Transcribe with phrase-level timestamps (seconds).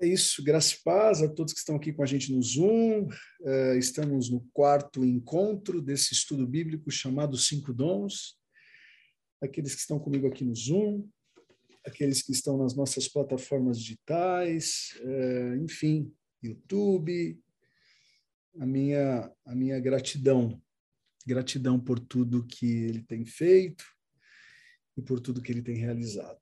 [0.00, 3.08] É isso, graça e paz a todos que estão aqui com a gente no Zoom.
[3.40, 8.38] Uh, estamos no quarto encontro desse estudo bíblico chamado Cinco Dons.
[9.42, 11.08] Aqueles que estão comigo aqui no Zoom,
[11.84, 17.36] aqueles que estão nas nossas plataformas digitais, uh, enfim, YouTube.
[18.60, 20.62] A minha, a minha gratidão,
[21.26, 23.84] gratidão por tudo que ele tem feito
[24.96, 26.40] e por tudo que ele tem realizado,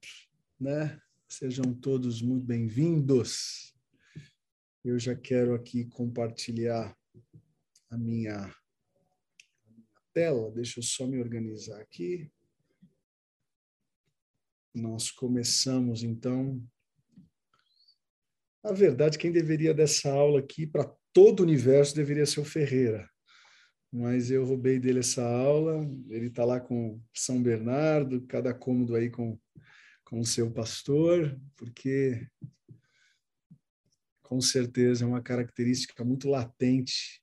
[0.60, 1.00] né?
[1.28, 3.74] Sejam todos muito bem-vindos.
[4.84, 6.96] Eu já quero aqui compartilhar
[7.90, 8.48] a minha, a
[9.68, 10.52] minha, tela.
[10.52, 12.30] Deixa eu só me organizar aqui.
[14.72, 16.64] Nós começamos, então.
[18.62, 23.10] Na verdade, quem deveria dessa aula aqui para todo o universo deveria ser o Ferreira.
[23.92, 25.82] Mas eu roubei dele essa aula.
[26.08, 29.36] Ele está lá com São Bernardo, cada cômodo aí com
[30.06, 32.26] com o seu pastor, porque
[34.22, 37.20] com certeza é uma característica muito latente.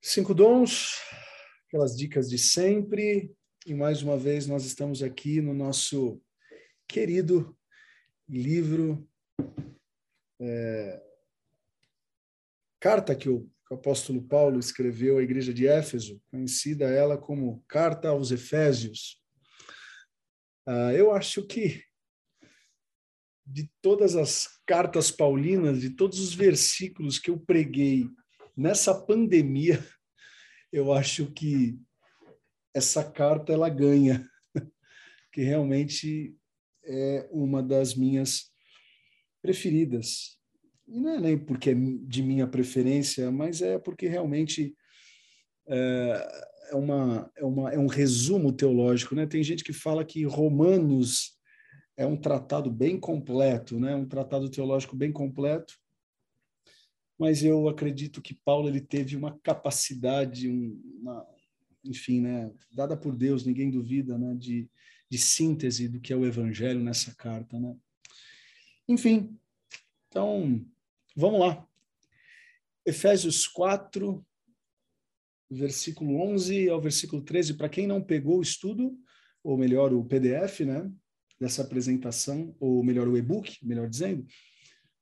[0.00, 0.96] Cinco dons,
[1.66, 3.34] aquelas dicas de sempre,
[3.66, 6.22] e mais uma vez nós estamos aqui no nosso
[6.86, 7.56] querido
[8.28, 9.08] livro,
[10.40, 11.02] é,
[12.78, 17.64] carta que o, que o apóstolo Paulo escreveu à igreja de Éfeso, conhecida ela como
[17.66, 19.20] Carta aos Efésios.
[20.64, 21.89] Ah, eu acho que
[23.50, 28.08] de todas as cartas paulinas, de todos os versículos que eu preguei
[28.56, 29.84] nessa pandemia,
[30.72, 31.78] eu acho que
[32.72, 34.24] essa carta ela ganha,
[35.32, 36.36] que realmente
[36.84, 38.50] é uma das minhas
[39.42, 40.38] preferidas.
[40.86, 44.76] E não é nem porque é de minha preferência, mas é porque realmente
[45.68, 49.14] é, é, uma, é, uma, é um resumo teológico.
[49.14, 49.26] Né?
[49.26, 51.39] Tem gente que fala que Romanos
[52.00, 53.94] é um tratado bem completo, né?
[53.94, 55.78] um tratado teológico bem completo,
[57.18, 61.26] mas eu acredito que Paulo ele teve uma capacidade, uma,
[61.84, 64.66] enfim, né, dada por Deus, ninguém duvida, né, de,
[65.10, 67.76] de síntese do que é o evangelho nessa carta, né?
[68.88, 69.38] Enfim,
[70.08, 70.64] então,
[71.14, 71.68] vamos lá.
[72.86, 74.26] Efésios 4,
[75.50, 78.98] versículo 11 ao versículo 13, para quem não pegou o estudo,
[79.44, 80.90] ou melhor, o PDF, né?
[81.40, 84.26] Dessa apresentação, ou melhor, o e-book, melhor dizendo,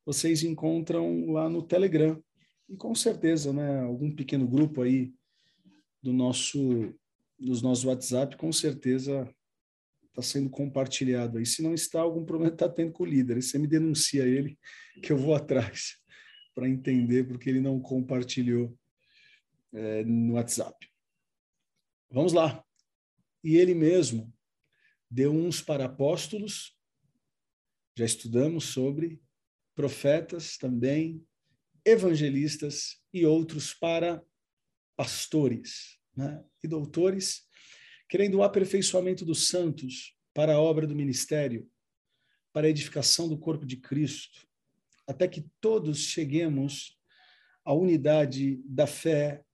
[0.06, 2.22] vocês encontram lá no Telegram.
[2.68, 5.12] E com certeza, né, algum pequeno grupo aí
[6.02, 6.94] do nosso
[7.38, 9.32] dos nossos WhatsApp, com certeza
[10.08, 11.46] está sendo compartilhado aí.
[11.46, 13.40] Se não está, algum problema está tendo com o líder.
[13.40, 14.58] você me denuncia ele,
[15.02, 15.96] que eu vou atrás
[16.54, 18.76] para entender porque ele não compartilhou
[19.72, 20.88] é, no WhatsApp.
[22.10, 22.64] Vamos lá.
[23.44, 24.32] E ele mesmo
[25.10, 26.76] deu uns para apóstolos,
[27.96, 29.20] já estudamos sobre
[29.74, 31.24] profetas também,
[31.84, 34.22] evangelistas e outros para
[34.96, 36.44] pastores né?
[36.62, 37.46] e doutores,
[38.08, 41.70] querendo o aperfeiçoamento dos santos para a obra do ministério,
[42.52, 44.46] para a edificação do corpo de Cristo,
[45.06, 46.98] até que todos cheguemos
[47.64, 49.44] à unidade da fé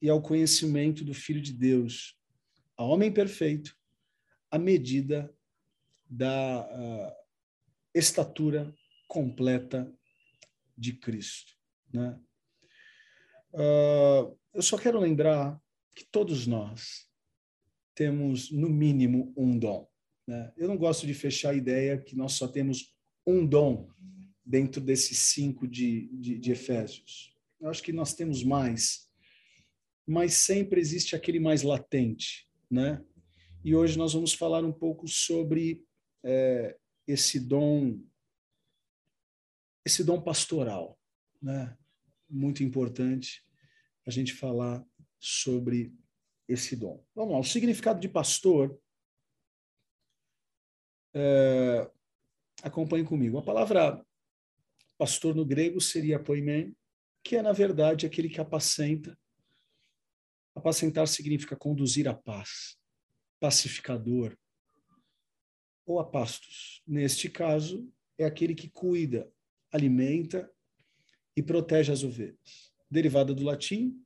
[0.00, 2.16] e ao conhecimento do Filho de Deus,
[2.76, 3.77] a homem perfeito,
[4.50, 5.32] a medida
[6.08, 7.14] da
[7.94, 8.74] estatura
[9.06, 9.92] completa
[10.76, 11.52] de Cristo.
[11.92, 12.18] Né?
[13.52, 15.60] Uh, eu só quero lembrar
[15.94, 17.08] que todos nós
[17.94, 19.88] temos, no mínimo, um dom.
[20.26, 20.52] Né?
[20.56, 22.94] Eu não gosto de fechar a ideia que nós só temos
[23.26, 23.88] um dom
[24.44, 27.36] dentro desses cinco de, de, de Efésios.
[27.60, 29.08] Eu acho que nós temos mais,
[30.06, 33.04] mas sempre existe aquele mais latente, né?
[33.64, 35.84] E hoje nós vamos falar um pouco sobre
[36.22, 38.00] é, esse dom,
[39.84, 40.98] esse dom pastoral,
[41.42, 41.76] né?
[42.30, 43.44] Muito importante
[44.06, 44.86] a gente falar
[45.18, 45.92] sobre
[46.46, 47.04] esse dom.
[47.14, 48.80] Vamos lá, o significado de pastor.
[51.12, 51.90] É,
[52.62, 53.38] acompanhe comigo.
[53.38, 54.04] A palavra
[54.96, 56.76] pastor no grego seria poimen,
[57.24, 59.18] que é, na verdade, aquele que apacenta.
[60.54, 62.78] Apacentar significa conduzir a paz
[63.40, 64.36] pacificador
[65.86, 66.82] ou apastos.
[66.86, 69.32] Neste caso, é aquele que cuida,
[69.72, 70.50] alimenta
[71.36, 72.72] e protege as ovelhas.
[72.90, 74.02] Derivada do latim,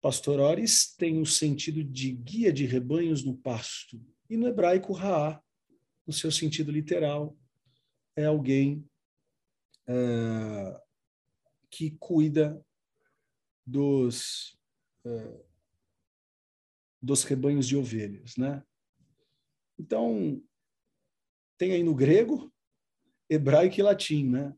[0.00, 4.00] pastorores tem o sentido de guia de rebanhos no pasto.
[4.28, 5.42] E no hebraico, raá,
[6.06, 7.36] no seu sentido literal,
[8.16, 8.86] é alguém
[9.86, 10.80] é,
[11.70, 12.64] que cuida
[13.66, 14.58] dos
[15.04, 15.44] é,
[17.04, 18.62] dos rebanhos de ovelhas, né?
[19.78, 20.42] Então,
[21.58, 22.52] tem aí no grego,
[23.28, 24.54] hebraico e latim, né?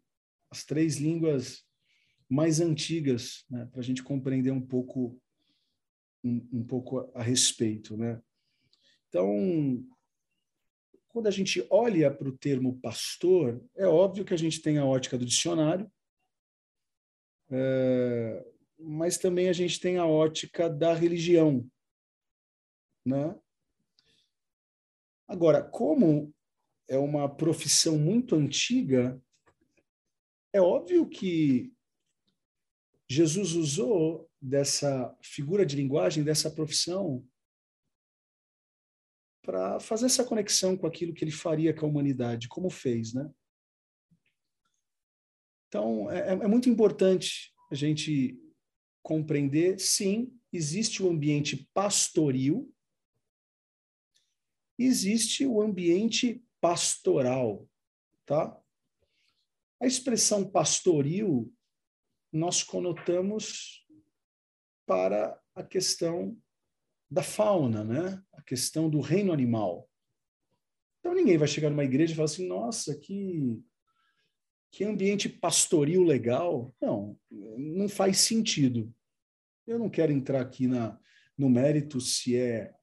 [0.51, 1.65] as três línguas
[2.29, 5.21] mais antigas, né, para a gente compreender um pouco
[6.25, 8.21] um, um pouco a, respeito, né?
[9.09, 9.85] Então,
[11.09, 14.85] quando a gente olha para o termo pastor, é óbvio que a gente tem a
[14.85, 15.91] ótica do dicionário,
[17.49, 18.45] é,
[18.77, 21.65] mas também a gente tem a ótica da religião,
[23.07, 23.39] né?
[25.29, 26.35] Agora, como
[26.89, 29.21] é uma profissão muito antiga,
[30.53, 31.73] é óbvio que
[33.09, 37.27] Jesus usou dessa figura de linguagem, dessa profissão,
[39.43, 43.31] para fazer essa conexão com aquilo que ele faria com a humanidade, como fez, né?
[45.69, 48.37] Então, é, é muito importante a gente
[49.03, 52.73] compreender, sim, existe o ambiente pastoril,
[54.79, 57.69] existe o ambiente pastoral,
[58.25, 58.59] tá?
[59.81, 61.53] A expressão pastoril
[62.33, 63.87] nós conotamos
[64.87, 66.37] para a questão
[67.11, 68.23] da fauna, né?
[68.33, 69.89] A questão do reino animal.
[71.01, 73.63] Então ninguém vai chegar numa igreja e falar assim: "Nossa, que
[74.71, 76.75] que ambiente pastoril legal".
[76.81, 78.93] Não, não faz sentido.
[79.67, 80.99] Eu não quero entrar aqui na
[81.37, 82.75] no mérito se é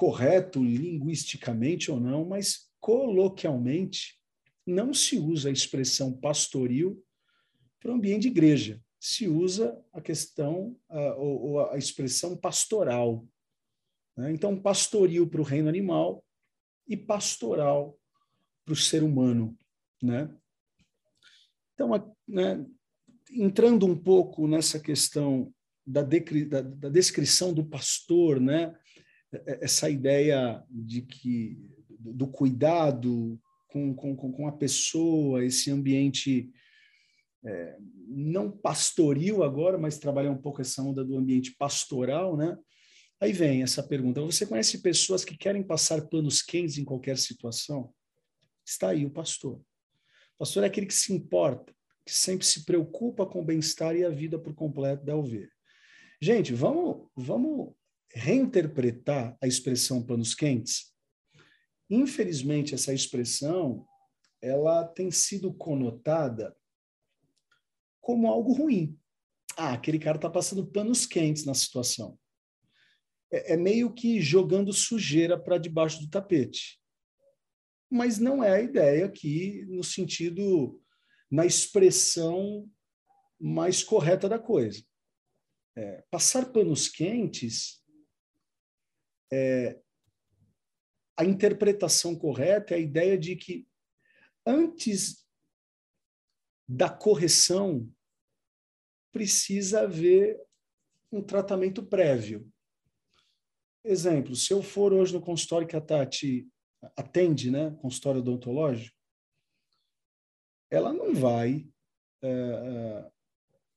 [0.00, 4.18] correto linguisticamente ou não, mas coloquialmente
[4.66, 7.04] não se usa a expressão pastoril
[7.78, 8.82] para o ambiente de igreja.
[8.98, 13.26] Se usa a questão, a, ou a expressão pastoral.
[14.16, 14.32] Né?
[14.32, 16.24] Então, pastoril para o reino animal
[16.88, 17.94] e pastoral
[18.64, 19.54] para o ser humano.
[20.02, 20.34] Né?
[21.74, 21.90] Então,
[22.26, 22.64] né,
[23.30, 25.52] entrando um pouco nessa questão
[25.86, 28.74] da, da, da descrição do pastor, né?
[29.32, 36.50] Essa ideia de que do cuidado com, com, com a pessoa, esse ambiente
[37.44, 37.76] é,
[38.08, 42.58] não pastoril agora, mas trabalhar um pouco essa onda do ambiente pastoral, né?
[43.20, 47.92] Aí vem essa pergunta: você conhece pessoas que querem passar panos quentes em qualquer situação?
[48.64, 49.56] Está aí o pastor.
[50.34, 51.74] O pastor é aquele que se importa,
[52.04, 55.50] que sempre se preocupa com o bem-estar e a vida por completo da ovelha.
[56.20, 57.74] Gente, vamos, vamos
[58.12, 60.94] reinterpretar a expressão panos quentes?
[61.88, 63.86] Infelizmente, essa expressão
[64.40, 66.56] ela tem sido conotada
[68.00, 68.98] como algo ruim.
[69.56, 72.18] Ah, aquele cara está passando panos quentes na situação.
[73.30, 76.80] É, é meio que jogando sujeira para debaixo do tapete.
[77.90, 80.80] Mas não é a ideia aqui no sentido,
[81.30, 82.70] na expressão
[83.38, 84.82] mais correta da coisa.
[85.76, 87.79] É, passar panos quentes,
[89.32, 89.80] é,
[91.16, 93.68] a interpretação correta é a ideia de que
[94.46, 95.26] antes
[96.68, 97.92] da correção
[99.12, 100.40] precisa haver
[101.12, 102.50] um tratamento prévio.
[103.84, 106.48] Exemplo, se eu for hoje no consultório que a Tati
[106.96, 108.96] atende, né, consultório odontológico,
[110.70, 111.68] ela não vai,
[112.22, 113.10] é,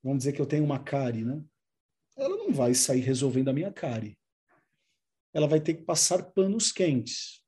[0.04, 1.44] vamos dizer que eu tenho uma cárie, né?
[2.16, 4.16] Ela não vai sair resolvendo a minha cárie.
[5.34, 7.44] Ela vai ter que passar panos quentes.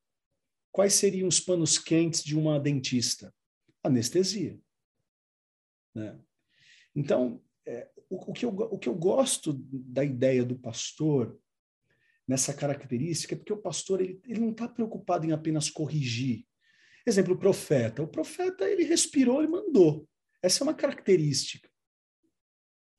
[0.72, 3.34] Quais seriam os panos quentes de uma dentista?
[3.84, 4.60] Anestesia.
[5.94, 6.20] Né?
[6.96, 11.40] Então, é, o, o, que eu, o que eu gosto da ideia do pastor,
[12.28, 16.46] nessa característica, é porque o pastor ele, ele não está preocupado em apenas corrigir.
[17.06, 18.02] Exemplo, o profeta.
[18.02, 20.08] O profeta, ele respirou e mandou.
[20.42, 21.70] Essa é uma característica.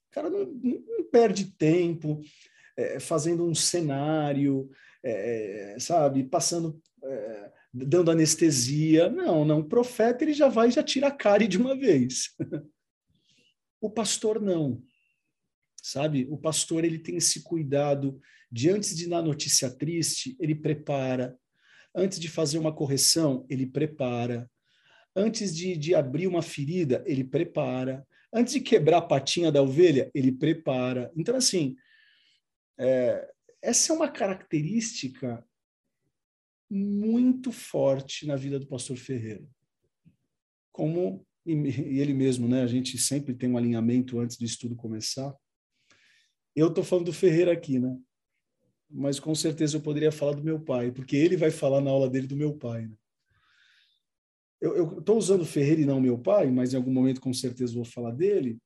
[0.09, 2.21] O cara não, não perde tempo
[2.77, 4.71] é, fazendo um cenário,
[5.11, 9.09] é, sabe, passando, é, dando anestesia.
[9.09, 9.61] Não, não.
[9.61, 12.35] O profeta, ele já vai e já tira a cara de uma vez.
[13.79, 14.83] O pastor não.
[15.81, 16.27] Sabe?
[16.31, 18.19] O pastor ele tem esse cuidado
[18.51, 21.39] de antes de dar notícia triste, ele prepara.
[21.95, 24.51] Antes de fazer uma correção, ele prepara.
[25.15, 28.07] Antes de, de abrir uma ferida, ele prepara.
[28.33, 31.13] Antes de quebrar a patinha da ovelha, ele prepara.
[31.15, 31.77] Então, assim,
[32.79, 33.29] é,
[33.63, 35.45] essa é uma característica
[36.71, 39.47] muito forte na vida do pastor Ferreira.
[40.73, 42.63] Como e, ele mesmo, né?
[42.63, 45.35] A gente sempre tem um alinhamento antes do estudo começar.
[46.55, 47.97] Eu estou falando do Ferreira aqui, né?
[48.91, 52.09] Mas com certeza eu poderia falar do meu pai, porque ele vai falar na aula
[52.09, 52.87] dele do meu pai.
[52.87, 52.97] Né?
[54.61, 57.85] Eu estou usando Ferreira e não meu pai, mas em algum momento com certeza vou
[57.85, 58.59] falar dele.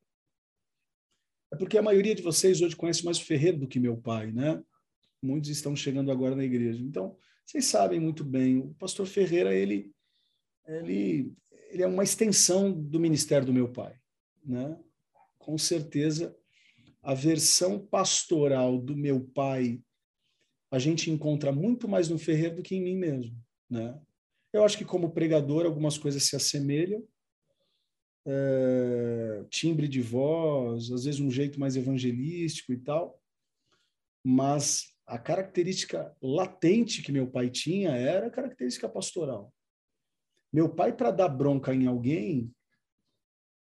[1.53, 4.31] É porque a maioria de vocês hoje conhece mais o Ferreira do que meu pai,
[4.31, 4.63] né?
[5.23, 6.83] Muitos estão chegando agora na igreja.
[6.83, 9.93] Então, vocês sabem muito bem, o pastor Ferreira, ele,
[10.67, 11.35] ele
[11.71, 13.95] ele é uma extensão do ministério do meu pai,
[14.45, 14.79] né?
[15.39, 16.37] Com certeza,
[17.03, 19.81] a versão pastoral do meu pai
[20.71, 23.37] a gente encontra muito mais no Ferreiro do que em mim mesmo,
[23.69, 23.99] né?
[24.53, 27.07] Eu acho que como pregador algumas coisas se assemelham,
[28.27, 33.21] é, timbre de voz, às vezes um jeito mais evangelístico e tal,
[34.25, 39.53] mas a característica latente que meu pai tinha era a característica pastoral.
[40.53, 42.55] Meu pai, para dar bronca em alguém,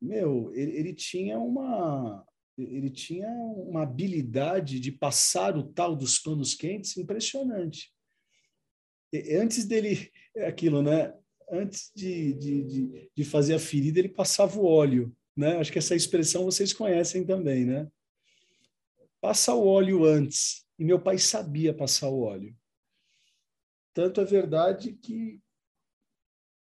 [0.01, 2.25] meu, ele, ele, tinha uma
[2.57, 7.93] ele tinha uma habilidade de passar o tal dos panos quentes impressionante.
[9.11, 11.13] E, antes dele, é aquilo, né?
[11.51, 15.57] Antes de, de, de, de fazer a ferida, ele passava o óleo, né?
[15.57, 17.89] Acho que essa expressão vocês conhecem também, né?
[19.19, 20.64] Passa o óleo antes.
[20.77, 22.55] E meu pai sabia passar o óleo.
[23.93, 25.41] Tanto é verdade que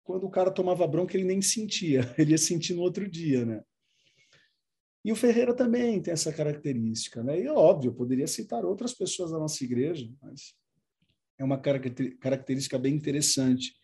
[0.03, 3.63] quando o cara tomava bronca, ele nem sentia, ele ia sentir no outro dia, né?
[5.05, 7.41] E o Ferreira também tem essa característica, né?
[7.41, 10.55] E óbvio, eu poderia citar outras pessoas da nossa igreja, mas
[11.39, 13.75] é uma característica bem interessante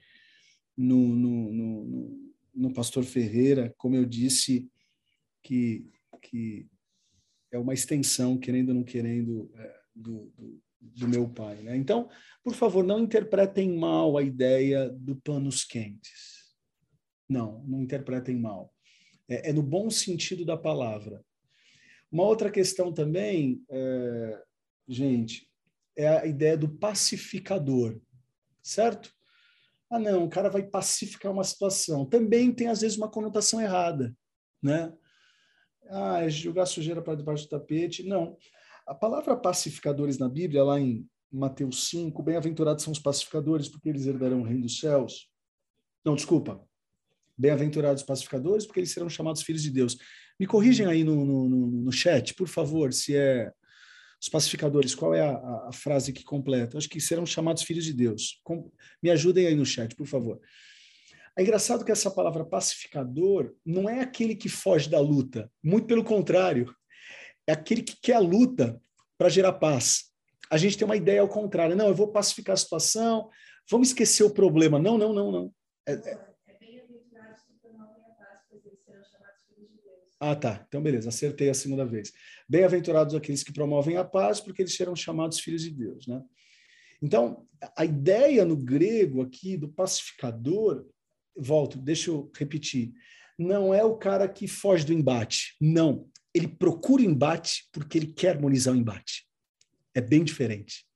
[0.77, 4.71] no, no, no, no pastor Ferreira, como eu disse,
[5.43, 5.91] que,
[6.23, 6.69] que
[7.51, 11.57] é uma extensão, querendo ou não querendo, é, do, do, do, meu pai.
[11.57, 11.77] Né?
[11.77, 12.09] Então,
[12.43, 16.55] por favor, não interpretem mal a ideia do panos quentes.
[17.29, 18.73] Não, não interpretem mal.
[19.29, 21.23] É, é no bom sentido da palavra.
[22.11, 24.43] Uma outra questão também, é,
[24.89, 25.47] gente,
[25.95, 28.01] é a ideia do pacificador,
[28.63, 29.13] certo?
[29.91, 32.07] Ah, não, o cara vai pacificar uma situação.
[32.07, 34.15] Também tem, às vezes, uma conotação errada,
[34.63, 34.93] né?
[35.91, 38.03] Ah, é jogar sujeira para debaixo do tapete.
[38.03, 38.37] Não.
[38.89, 44.07] A palavra pacificadores na Bíblia, lá em Mateus 5, bem-aventurados são os pacificadores, porque eles
[44.07, 45.29] herdarão o reino dos céus.
[46.03, 46.59] Não, desculpa.
[47.37, 49.99] Bem-aventurados pacificadores, porque eles serão chamados filhos de Deus.
[50.41, 53.53] Me corrigem aí no, no, no chat, por favor, se é
[54.19, 55.37] os pacificadores, qual é a,
[55.69, 56.79] a, frase que completa?
[56.79, 58.41] Acho que serão chamados filhos de Deus.
[58.43, 60.41] Com, me ajudem aí no chat, por favor.
[61.37, 66.03] É engraçado que essa palavra pacificador não é aquele que foge da luta, muito pelo
[66.03, 66.75] contrário,
[67.49, 68.81] é aquele que quer a luta
[69.17, 70.13] para gerar paz.
[70.51, 73.31] A gente tem uma ideia ao contrário, não, eu vou pacificar a situação,
[73.71, 74.79] vamos esquecer o problema.
[74.79, 75.55] Não, não, não, não.
[75.87, 76.29] É, é...
[80.21, 80.65] Ah, tá.
[80.67, 81.09] Então, beleza.
[81.09, 82.13] Acertei a segunda vez.
[82.49, 86.23] Bem-aventurados aqueles que promovem a paz, porque eles serão chamados filhos de Deus, né?
[87.01, 90.85] Então, a ideia no grego aqui do pacificador,
[91.37, 92.93] volto, deixa eu repetir,
[93.39, 95.57] não é o cara que foge do embate.
[95.61, 96.09] Não.
[96.35, 99.27] Ele procura o embate porque ele quer harmonizar o embate.
[99.95, 100.87] É bem diferente.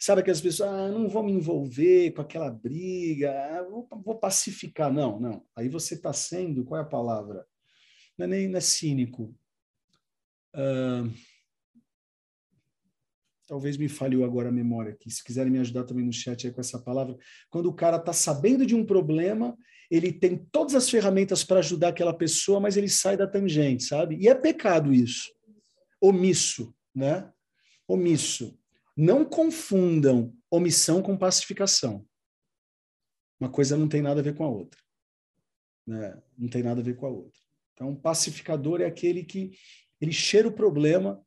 [0.00, 4.92] Sabe aquelas pessoas, ah, não vou me envolver com aquela briga, ah, vou, vou pacificar.
[4.92, 5.46] Não, não.
[5.56, 7.46] Aí você está sendo, qual é a palavra?
[8.16, 9.34] não é nem não é cínico.
[10.54, 11.10] Uh,
[13.46, 15.10] talvez me falhou agora a memória aqui.
[15.10, 17.16] Se quiserem me ajudar também no chat com essa palavra.
[17.50, 19.56] Quando o cara está sabendo de um problema,
[19.90, 24.16] ele tem todas as ferramentas para ajudar aquela pessoa, mas ele sai da tangente, sabe?
[24.16, 25.32] E é pecado isso.
[26.00, 27.30] Omisso, né?
[27.86, 28.58] Omisso.
[28.96, 32.06] Não confundam omissão com pacificação.
[33.40, 34.80] Uma coisa não tem nada a ver com a outra.
[35.86, 36.22] Né?
[36.38, 37.40] Não tem nada a ver com a outra.
[37.72, 39.52] Então, pacificador é aquele que
[40.00, 41.20] ele cheira o problema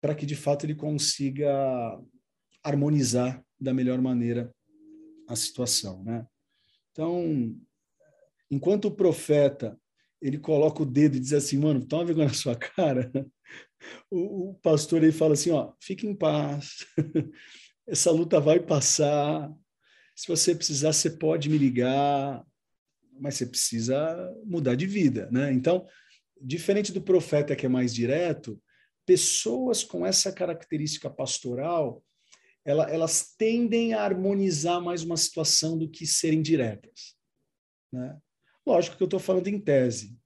[0.00, 2.00] para que de fato ele consiga
[2.62, 4.54] harmonizar da melhor maneira
[5.28, 6.26] a situação, né?
[6.90, 7.56] Então,
[8.50, 9.78] enquanto o profeta
[10.20, 13.10] ele coloca o dedo e diz assim, mano, toma vergonha na sua cara,
[14.10, 16.86] o, o pastor ele fala assim, ó, fique em paz,
[17.86, 19.50] essa luta vai passar,
[20.14, 22.44] se você precisar, você pode me ligar,
[23.18, 25.52] mas você precisa mudar de vida, né?
[25.52, 25.86] Então,
[26.40, 28.60] diferente do profeta que é mais direto,
[29.10, 32.00] pessoas com essa característica pastoral,
[32.64, 37.16] ela, elas tendem a harmonizar mais uma situação do que serem diretas,
[37.92, 38.16] né?
[38.64, 40.16] Lógico que eu estou falando em tese.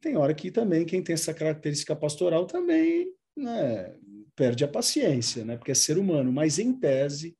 [0.00, 3.94] Tem hora que também quem tem essa característica pastoral também né,
[4.34, 5.58] perde a paciência, né?
[5.58, 6.32] Porque é ser humano.
[6.32, 7.36] Mas em tese,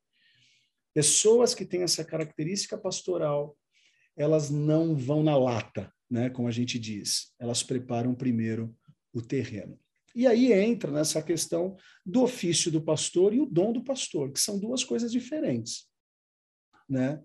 [0.92, 3.56] pessoas que têm essa característica pastoral
[4.14, 7.33] elas não vão na lata, né, como a gente diz.
[7.38, 8.76] Elas preparam primeiro
[9.11, 9.80] o terreno.
[10.16, 14.40] E aí entra nessa questão do ofício do pastor e o dom do pastor, que
[14.40, 15.87] são duas coisas diferentes,
[16.88, 17.23] né?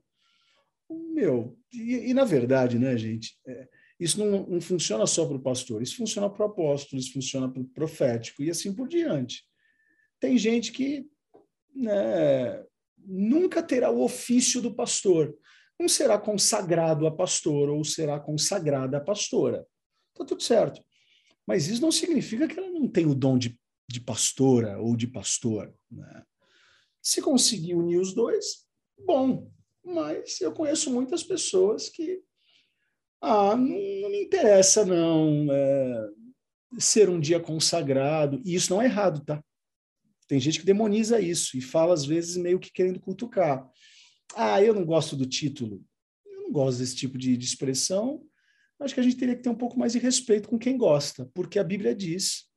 [0.90, 5.42] Meu, e, e na verdade, né, gente, é, isso não, não, funciona só para o
[5.42, 9.46] pastor, isso funciona para o apóstolo, isso funciona para o profético e assim por diante.
[10.20, 11.08] Tem gente que
[11.74, 12.62] né,
[12.98, 15.34] nunca terá o ofício do pastor,
[15.80, 19.66] não será consagrado a pastor ou será consagrada a pastora.
[20.12, 20.84] Está tudo certo.
[21.48, 25.08] Mas isso não significa que ela não tem o dom de, de pastora ou de
[25.08, 25.74] pastor.
[25.90, 26.24] Né?
[27.02, 28.66] Se conseguir unir os dois,
[29.06, 29.52] bom.
[29.84, 32.22] Mas eu conheço muitas pessoas que
[33.22, 36.10] ah, não, não me interessa não é,
[36.80, 38.42] ser um dia consagrado.
[38.46, 39.44] E isso não é errado, tá?
[40.28, 43.70] Tem gente que demoniza isso e fala às vezes meio que querendo cutucar.
[44.36, 45.84] Ah, eu não gosto do título.
[46.26, 48.24] Eu não gosto desse tipo de, de expressão.
[48.82, 51.30] Acho que a gente teria que ter um pouco mais de respeito com quem gosta,
[51.36, 52.50] porque a Bíblia diz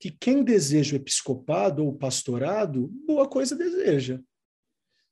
[0.00, 4.20] que quem deseja o episcopado ou o pastorado, boa coisa deseja.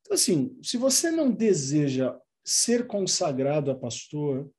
[0.01, 4.51] Então, assim, se você não deseja ser consagrado a pastor,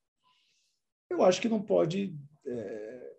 [1.10, 2.16] eu acho que não pode
[2.46, 3.16] é,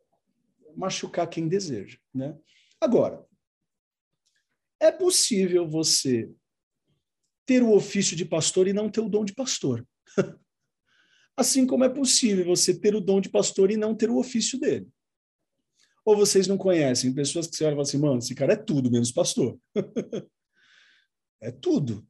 [0.76, 1.98] machucar quem deseja.
[2.14, 2.38] Né?
[2.80, 3.24] Agora,
[4.80, 6.30] é possível você
[7.44, 9.86] ter o ofício de pastor e não ter o dom de pastor.
[11.36, 14.58] assim como é possível você ter o dom de pastor e não ter o ofício
[14.58, 14.88] dele.
[16.04, 18.56] Ou vocês não conhecem pessoas que você olha e fala assim, mano, esse cara é
[18.56, 19.58] tudo menos pastor.
[21.40, 22.06] é tudo.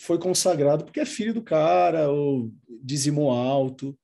[0.00, 2.50] Foi consagrado porque é filho do cara, ou
[2.82, 3.98] dizimou alto.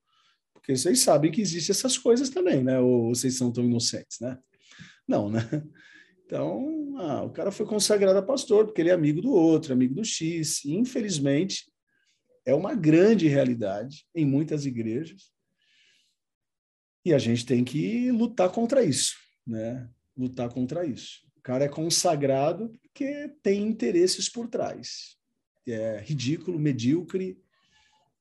[0.53, 2.79] Porque vocês sabem que existem essas coisas também, né?
[2.81, 4.39] Ou vocês são tão inocentes, né?
[5.07, 5.41] Não, né?
[6.27, 9.95] Então, ah, o cara foi consagrado a pastor porque ele é amigo do outro, amigo
[9.95, 10.65] do X.
[10.65, 11.71] E, infelizmente,
[12.45, 15.33] é uma grande realidade em muitas igrejas.
[17.05, 19.89] E a gente tem que lutar contra isso, né?
[20.17, 21.27] Lutar contra isso.
[21.37, 25.19] O cara é consagrado porque tem interesses por trás.
[25.67, 27.39] É ridículo, medíocre,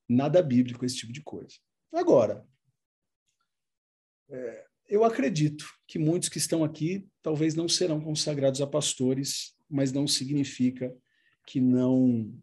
[0.07, 1.55] nada bíblico esse tipo de coisa.
[1.91, 2.45] Agora,
[4.29, 9.91] é, eu acredito que muitos que estão aqui talvez não serão consagrados a pastores, mas
[9.91, 10.95] não significa
[11.45, 12.33] que não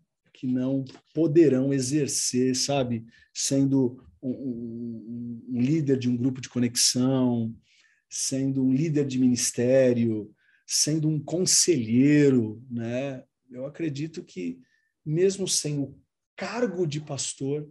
[0.41, 3.05] que não poderão exercer, sabe,
[3.35, 7.55] sendo um, um, um, líder de um grupo de conexão,
[8.09, 10.35] sendo um líder de ministério,
[10.67, 13.23] sendo um conselheiro, né?
[13.51, 14.59] Eu acredito que
[15.05, 15.95] mesmo sem o
[16.35, 17.71] cargo de pastor,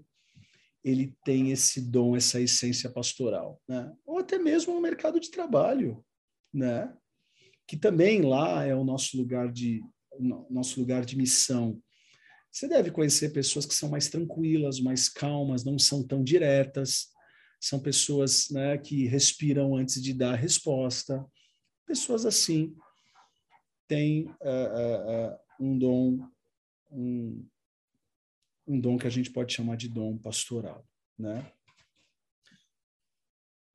[0.83, 3.91] ele tem esse dom, essa essência pastoral, né?
[4.05, 6.05] Ou até mesmo no mercado de trabalho,
[6.53, 6.95] né?
[7.65, 9.81] Que também lá é o nosso lugar de
[10.49, 11.81] nosso lugar de missão
[12.51, 17.09] você deve conhecer pessoas que são mais tranquilas, mais calmas, não são tão diretas,
[17.59, 21.25] são pessoas né, que respiram antes de dar a resposta.
[21.85, 22.75] Pessoas assim
[23.87, 26.29] têm uh, uh, um dom,
[26.91, 27.45] um,
[28.67, 31.51] um dom que a gente pode chamar de dom pastoral, né?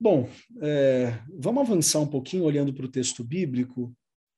[0.01, 0.29] Bom,
[0.61, 3.97] é, vamos avançar um pouquinho olhando para o texto bíblico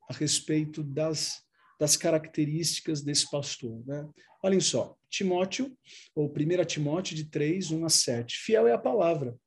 [0.09, 1.46] a respeito das
[1.79, 3.85] das características desse pastor.
[3.87, 4.09] Né?
[4.43, 5.77] Olhem só, Timóteo,
[6.15, 8.37] ou 1 Timóteo de 3, 1 a 7.
[8.39, 9.39] Fiel é a palavra.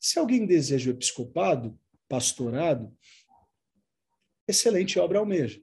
[0.00, 2.94] Se alguém deseja o episcopado, pastorado,
[4.46, 5.62] excelente obra almeja.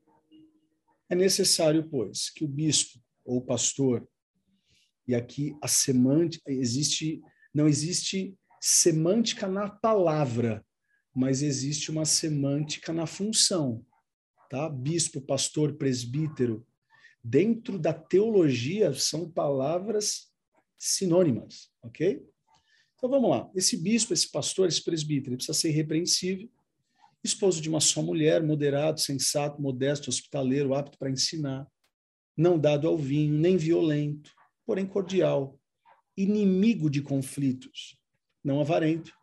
[1.09, 4.07] É necessário, pois, que o bispo ou pastor,
[5.07, 7.21] e aqui a semântica, existe,
[7.53, 10.65] não existe semântica na palavra,
[11.13, 13.85] mas existe uma semântica na função
[14.51, 14.67] tá?
[14.67, 16.67] Bispo, pastor, presbítero.
[17.23, 20.29] Dentro da teologia são palavras
[20.77, 22.21] sinônimas, ok?
[22.93, 23.49] Então vamos lá.
[23.55, 26.49] Esse bispo, esse pastor, esse presbítero, ele precisa ser irrepreensível,
[27.23, 31.65] esposo de uma só mulher, moderado, sensato, modesto, hospitaleiro, apto para ensinar,
[32.35, 34.33] não dado ao vinho, nem violento,
[34.65, 35.57] porém cordial,
[36.17, 37.97] inimigo de conflitos,
[38.43, 39.13] não avarento,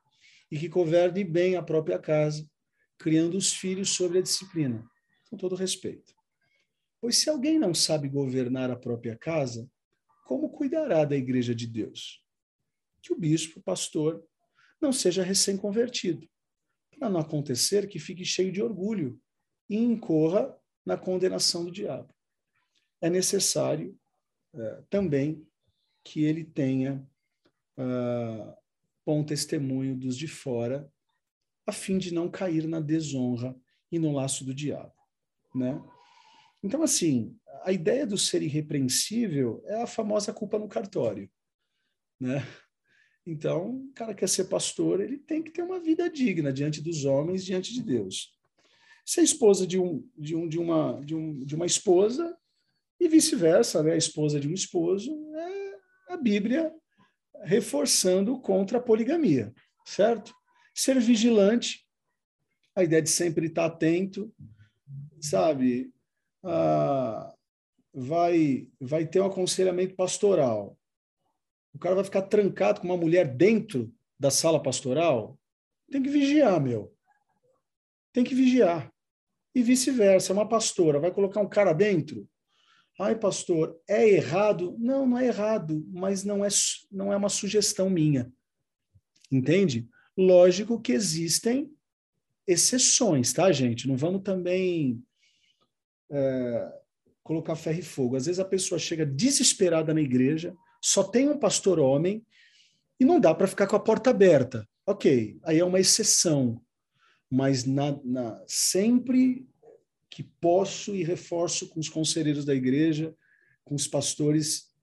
[0.51, 2.49] e que governe bem a própria casa,
[2.97, 4.89] criando os filhos sobre a disciplina
[5.29, 6.15] com todo respeito.
[7.01, 9.71] Pois se alguém não sabe governar a própria casa,
[10.25, 12.23] como cuidará da igreja de Deus?
[13.01, 14.25] Que o bispo, o pastor,
[14.81, 16.29] não seja recém-convertido,
[16.99, 19.21] para não acontecer que fique cheio de orgulho
[19.69, 22.13] e incorra na condenação do diabo.
[23.01, 23.97] É necessário
[24.55, 25.47] é, também
[26.03, 27.07] que ele tenha
[27.79, 28.57] uh,
[29.05, 30.91] bom testemunho dos de fora,
[31.67, 33.55] a fim de não cair na desonra
[33.93, 34.98] e no laço do diabo
[35.59, 35.83] né?
[36.63, 41.31] Então, assim, a ideia do ser irrepreensível é a famosa culpa no cartório,
[42.21, 42.47] né?
[43.27, 47.05] Então, o cara quer ser pastor, ele tem que ter uma vida digna diante dos
[47.05, 48.35] homens, diante de Deus.
[49.05, 52.35] Ser esposa de, um, de, um, de, uma, de, um, de uma esposa
[52.99, 53.93] e vice-versa, né?
[53.93, 56.73] A esposa de um esposo é a Bíblia
[57.43, 59.53] reforçando contra a poligamia,
[59.85, 60.35] certo?
[60.75, 61.87] Ser vigilante,
[62.75, 64.33] a ideia de sempre estar atento,
[65.21, 65.93] sabe,
[66.45, 67.35] ah,
[67.93, 70.79] vai, vai ter um aconselhamento pastoral.
[71.75, 75.39] O cara vai ficar trancado com uma mulher dentro da sala pastoral?
[75.91, 76.95] Tem que vigiar, meu.
[78.13, 78.93] Tem que vigiar.
[79.55, 82.29] E vice-versa, uma pastora vai colocar um cara dentro?
[83.01, 84.77] Ai, pastor, é errado?
[84.79, 86.49] Não, não é errado, mas não é,
[86.91, 88.33] não é uma sugestão minha.
[89.31, 89.89] Entende?
[90.17, 91.73] Lógico que existem
[92.47, 93.87] exceções, tá, gente?
[93.87, 95.01] Não vamos também
[96.11, 96.73] é,
[97.23, 98.17] colocar ferro e fogo.
[98.17, 102.25] Às vezes a pessoa chega desesperada na igreja, só tem um pastor homem
[102.99, 104.69] e não dá para ficar com a porta aberta.
[104.87, 106.61] Ok, aí é uma exceção,
[107.31, 109.47] mas na, na, sempre
[110.09, 113.15] que posso e reforço com os conselheiros da igreja,
[113.65, 114.75] com os pastores,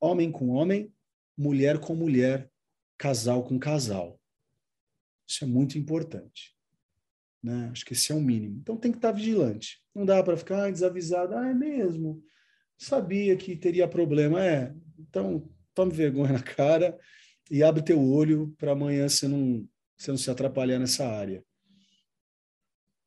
[0.00, 0.92] homem com homem,
[1.38, 2.50] mulher com mulher,
[2.98, 4.20] casal com casal.
[5.28, 6.56] Isso é muito importante.
[7.42, 7.68] Né?
[7.70, 8.58] Acho que esse é o mínimo.
[8.58, 9.80] Então tem que estar vigilante.
[9.96, 11.34] Não dá para ficar desavisado.
[11.34, 12.22] Ah, é mesmo.
[12.76, 14.44] Sabia que teria problema.
[14.44, 17.00] É, então tome vergonha na cara
[17.50, 21.42] e abre teu olho para amanhã você não, você não se atrapalhar nessa área.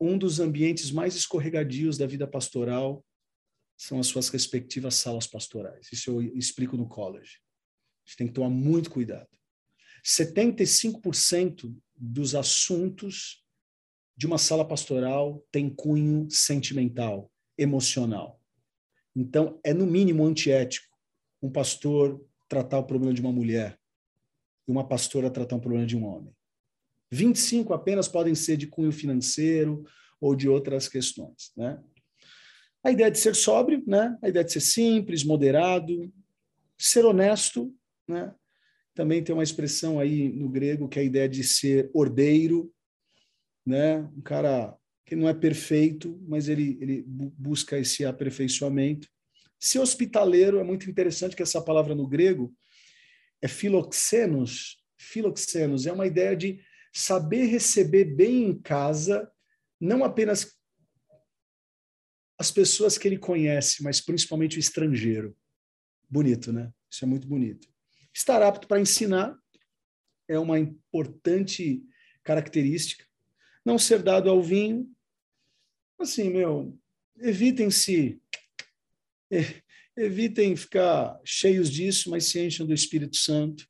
[0.02, 3.06] Um dos ambientes mais escorregadios da vida pastoral
[3.78, 5.90] são as suas respectivas salas pastorais.
[5.94, 7.38] Isso eu explico no college.
[8.04, 9.30] A gente tem que tomar muito cuidado.
[10.04, 13.46] 75% dos assuntos
[14.20, 18.38] de uma sala pastoral tem cunho sentimental, emocional.
[19.16, 20.94] Então, é no mínimo antiético
[21.42, 23.80] um pastor tratar o problema de uma mulher
[24.68, 26.36] e uma pastora tratar um problema de um homem.
[27.10, 29.86] 25 apenas podem ser de cunho financeiro
[30.20, 31.82] ou de outras questões, né?
[32.84, 34.18] A ideia de ser sóbrio, né?
[34.22, 36.12] A ideia de ser simples, moderado,
[36.78, 37.74] ser honesto,
[38.06, 38.36] né?
[38.94, 42.70] Também tem uma expressão aí no grego que é a ideia de ser ordeiro,
[43.70, 44.00] né?
[44.18, 49.08] Um cara que não é perfeito, mas ele, ele busca esse aperfeiçoamento.
[49.60, 52.54] Ser hospitaleiro é muito interessante que essa palavra no grego
[53.42, 54.84] é filoxenos.
[54.98, 56.62] Filoxenos é uma ideia de
[56.94, 59.32] saber receber bem em casa,
[59.80, 60.58] não apenas
[62.38, 65.38] as pessoas que ele conhece, mas principalmente o estrangeiro.
[66.10, 66.72] Bonito, né?
[66.90, 67.68] Isso é muito bonito.
[68.14, 69.38] Estar apto para ensinar
[70.28, 71.84] é uma importante
[72.24, 73.09] característica.
[73.66, 74.90] Não ser dado ao vinho.
[76.00, 76.78] Assim, meu,
[77.18, 78.22] evitem-se,
[79.98, 83.68] evitem ficar cheios disso, mas se enchem do Espírito Santo.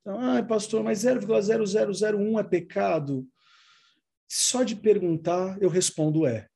[0.00, 3.26] Então, ah, pastor, mas 0,0001 é pecado?
[4.28, 6.48] Só de perguntar, eu respondo é.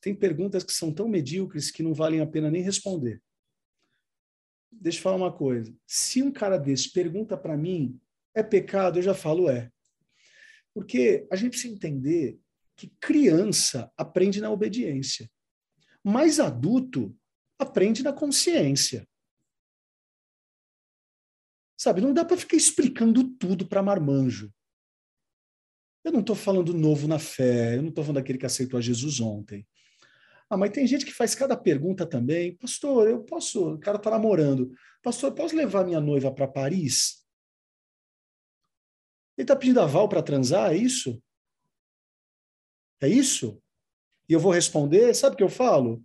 [0.00, 3.22] Tem perguntas que são tão medíocres que não valem a pena nem responder
[4.70, 5.74] deixa eu falar uma coisa.
[5.86, 8.00] Se um cara desse pergunta para mim,
[8.34, 8.98] é pecado?
[8.98, 9.70] Eu já falo é.
[10.74, 12.38] Porque a gente precisa entender
[12.76, 15.30] que criança aprende na obediência,
[16.02, 17.14] mas adulto
[17.58, 19.06] aprende na consciência.
[21.78, 24.52] Sabe, não dá para ficar explicando tudo para marmanjo.
[26.04, 28.82] Eu não estou falando novo na fé, eu não estou falando daquele que aceitou a
[28.82, 29.66] Jesus ontem.
[30.48, 32.56] Ah, mas tem gente que faz cada pergunta também.
[32.56, 33.74] Pastor, eu posso.
[33.74, 34.72] O cara está namorando.
[35.02, 37.19] Pastor, posso levar minha noiva para Paris?
[39.40, 40.70] Ele está pedindo aval para transar?
[40.70, 41.18] É isso?
[43.00, 43.58] É isso?
[44.28, 45.14] E eu vou responder?
[45.14, 46.04] Sabe o que eu falo?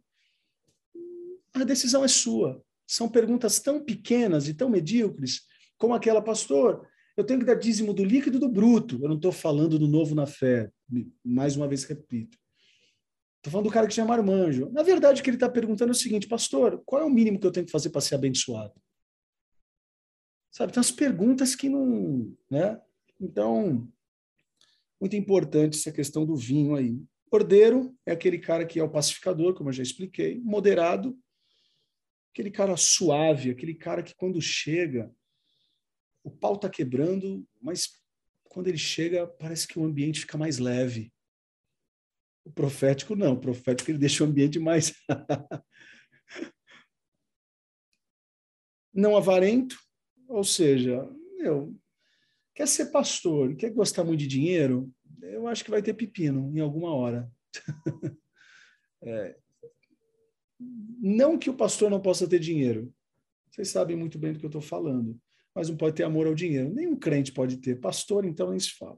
[1.54, 2.64] A decisão é sua.
[2.88, 5.42] São perguntas tão pequenas e tão medíocres
[5.78, 6.88] como aquela, pastor.
[7.18, 9.00] Eu tenho que dar dízimo do líquido do bruto.
[9.02, 10.72] Eu não estou falando do novo na fé.
[11.22, 12.38] Mais uma vez repito.
[13.36, 14.70] Estou falando do cara que chama Armanjo.
[14.72, 17.38] Na verdade, o que ele está perguntando é o seguinte, pastor, qual é o mínimo
[17.38, 18.82] que eu tenho que fazer para ser abençoado?
[20.52, 22.34] Sabe, tem umas perguntas que não.
[22.50, 22.80] Né?
[23.20, 23.92] Então,
[25.00, 27.02] muito importante essa questão do vinho aí.
[27.30, 30.40] Cordeiro é aquele cara que é o pacificador, como eu já expliquei.
[30.40, 31.18] Moderado,
[32.32, 35.14] aquele cara suave, aquele cara que quando chega,
[36.24, 38.02] o pau está quebrando, mas
[38.46, 41.14] quando ele chega, parece que o ambiente fica mais leve.
[42.44, 44.94] O profético não, o profético ele deixa o ambiente mais.
[48.94, 49.78] não avarento,
[50.28, 51.06] ou seja,
[51.38, 51.78] meu,
[52.56, 54.90] quer ser pastor, quer gostar muito de dinheiro,
[55.22, 57.30] eu acho que vai ter pepino em alguma hora.
[59.04, 59.36] é,
[61.00, 62.92] não que o pastor não possa ter dinheiro,
[63.52, 65.20] vocês sabem muito bem do que eu estou falando,
[65.54, 66.74] mas não pode ter amor ao dinheiro.
[66.74, 67.80] Nenhum crente pode ter.
[67.80, 68.98] Pastor, então, nem se fala.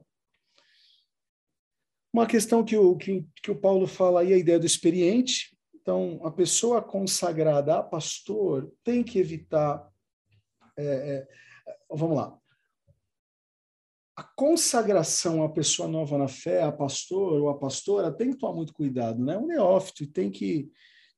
[2.12, 5.56] Uma questão que o, que, que o Paulo fala aí, a ideia do experiente.
[5.74, 9.88] Então, a pessoa consagrada a pastor tem que evitar.
[10.76, 11.28] É, é,
[11.88, 12.36] vamos lá.
[14.18, 18.52] A consagração à pessoa nova na fé, a pastor ou a pastora, tem que tomar
[18.52, 19.38] muito cuidado, né?
[19.38, 20.68] Um neófito tem que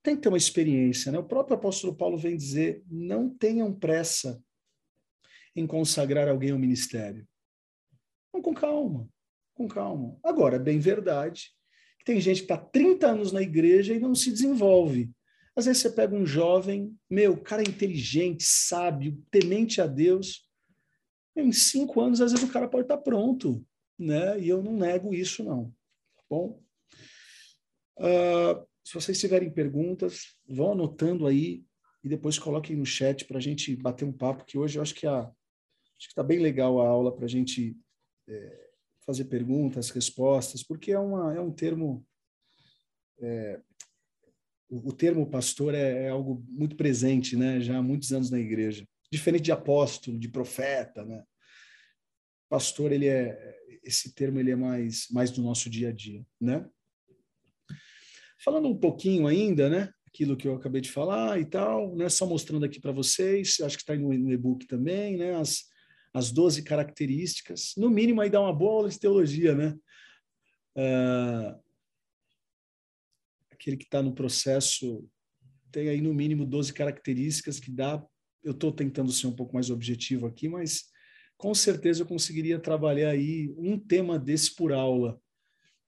[0.03, 1.11] tem que ter uma experiência.
[1.11, 1.19] Né?
[1.19, 4.39] O próprio apóstolo Paulo vem dizer: não tenham pressa
[5.57, 7.27] em consagrar alguém ao ministério.
[8.29, 9.09] Então, com calma,
[9.55, 10.19] com calma.
[10.23, 11.53] Agora, é bem verdade
[11.99, 15.11] que tem gente que está 30 anos na igreja e não se desenvolve.
[15.57, 20.50] Às vezes você pega um jovem, meu, cara inteligente, sábio, temente a Deus.
[21.37, 23.64] Em cinco anos, às vezes o cara pode estar pronto,
[23.99, 24.38] né?
[24.40, 25.71] E eu não nego isso, não.
[26.16, 26.62] Tá bom?
[27.99, 31.64] Uh, se vocês tiverem perguntas, vão anotando aí
[32.03, 34.95] e depois coloquem no chat para a gente bater um papo, que hoje eu acho
[34.95, 37.77] que a, acho que está bem legal a aula para a gente
[38.27, 38.71] é,
[39.05, 42.07] fazer perguntas, respostas, porque é, uma, é um termo.
[43.21, 43.61] É,
[44.69, 47.61] o, o, termo pastor é, é, algo muito presente, né?
[47.61, 51.25] Já há muitos anos na igreja, diferente de apóstolo, de profeta, né?
[52.49, 56.68] Pastor, ele é esse termo ele é mais mais do nosso dia a dia, né?
[58.42, 59.92] Falando um pouquinho ainda, né?
[60.07, 62.09] Aquilo que eu acabei de falar e tal, né?
[62.09, 65.35] Só mostrando aqui para vocês, acho que está no e-book também, né?
[65.37, 65.64] As,
[66.12, 67.75] as 12 características.
[67.77, 69.77] No mínimo, aí dá uma boa aula de teologia, né?
[70.77, 71.61] Uh,
[73.51, 75.07] aquele que está no processo
[75.70, 78.03] tem aí no mínimo 12 características que dá.
[78.42, 80.85] Eu estou tentando ser um pouco mais objetivo aqui, mas
[81.37, 85.20] com certeza eu conseguiria trabalhar aí um tema desse por aula,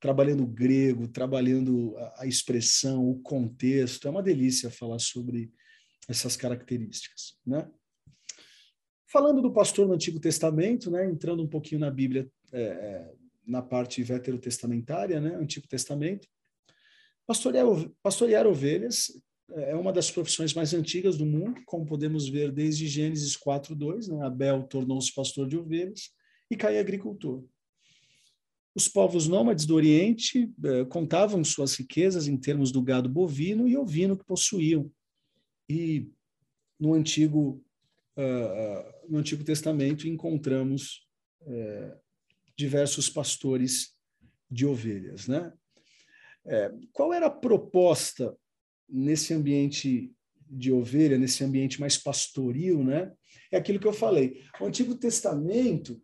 [0.00, 4.08] trabalhando grego, trabalhando a, expressão, o contexto.
[4.08, 5.52] É uma delícia falar sobre
[6.08, 7.70] essas características, né?
[9.06, 13.12] Falando do pastor no Antigo Testamento, né, entrando um pouquinho na Bíblia, é, é
[13.46, 16.26] na parte veterotestamentária, né, Antigo Testamento,
[17.26, 19.12] pastorear ovelhas
[19.50, 24.24] é uma das profissões mais antigas do mundo, como podemos ver desde Gênesis 4:2, né,
[24.24, 26.10] Abel tornou-se pastor de ovelhas
[26.50, 27.44] e Caim agricultor.
[28.74, 33.76] Os povos nômades do Oriente eh, contavam suas riquezas em termos do gado bovino e
[33.76, 34.90] ovino que possuíam.
[35.68, 36.08] E
[36.80, 37.62] no Antigo
[38.16, 41.06] uh, no Antigo Testamento encontramos
[41.42, 41.96] uh,
[42.56, 43.96] diversos pastores
[44.50, 45.52] de ovelhas, né?
[46.44, 48.36] É, qual era a proposta
[48.92, 50.12] nesse ambiente
[50.48, 53.10] de ovelha, nesse ambiente mais pastoril, né?
[53.50, 54.42] É aquilo que eu falei.
[54.60, 56.00] O Antigo Testamento,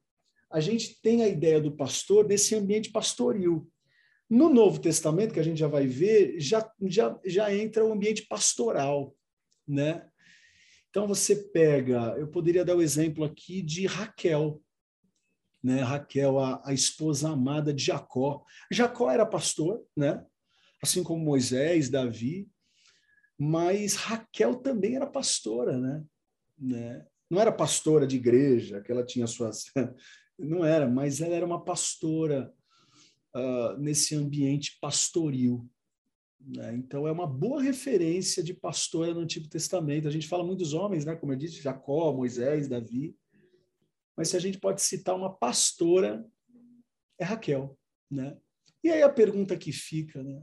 [0.51, 3.71] a gente tem a ideia do pastor nesse ambiente pastoril.
[4.29, 8.27] No Novo Testamento, que a gente já vai ver, já, já, já entra o ambiente
[8.27, 9.15] pastoral,
[9.67, 10.09] né?
[10.91, 14.63] Então você pega, eu poderia dar o exemplo aqui de Raquel,
[15.63, 15.81] né?
[15.83, 18.43] Raquel, a, a esposa amada de Jacó.
[18.71, 20.25] Jacó era pastor, né?
[20.83, 22.49] Assim como Moisés, Davi,
[23.39, 26.05] mas Raquel também era pastora, né?
[26.59, 27.07] né?
[27.31, 29.67] Não era pastora de igreja, que ela tinha suas.
[30.39, 32.53] Não era, mas ela era uma pastora
[33.35, 35.69] uh, nesse ambiente pastoril.
[36.41, 36.75] Né?
[36.77, 40.07] Então, é uma boa referência de pastora no Antigo Testamento.
[40.07, 41.17] A gente fala muito dos homens, né?
[41.17, 43.17] como eu disse, Jacó, Moisés, Davi.
[44.17, 46.25] Mas se a gente pode citar uma pastora,
[47.19, 47.77] é Raquel.
[48.11, 48.37] Né?
[48.83, 50.43] E aí a pergunta que fica, né?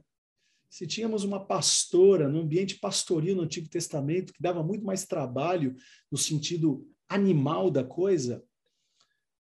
[0.75, 5.73] Se tínhamos uma pastora no ambiente pastoril no Antigo Testamento, que dava muito mais trabalho
[6.11, 8.43] no sentido animal da coisa,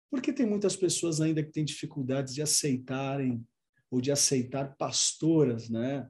[0.09, 3.45] por que tem muitas pessoas ainda que têm dificuldades de aceitarem
[3.91, 6.09] ou de aceitar pastoras, né?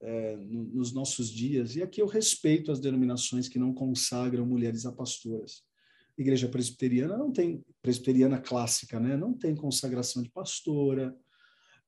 [0.00, 1.76] é, nos nossos dias.
[1.76, 5.62] E aqui eu respeito as denominações que não consagram mulheres a pastoras.
[6.16, 9.14] Igreja presbiteriana não tem, presbiteriana clássica, né?
[9.14, 11.14] não tem consagração de pastora.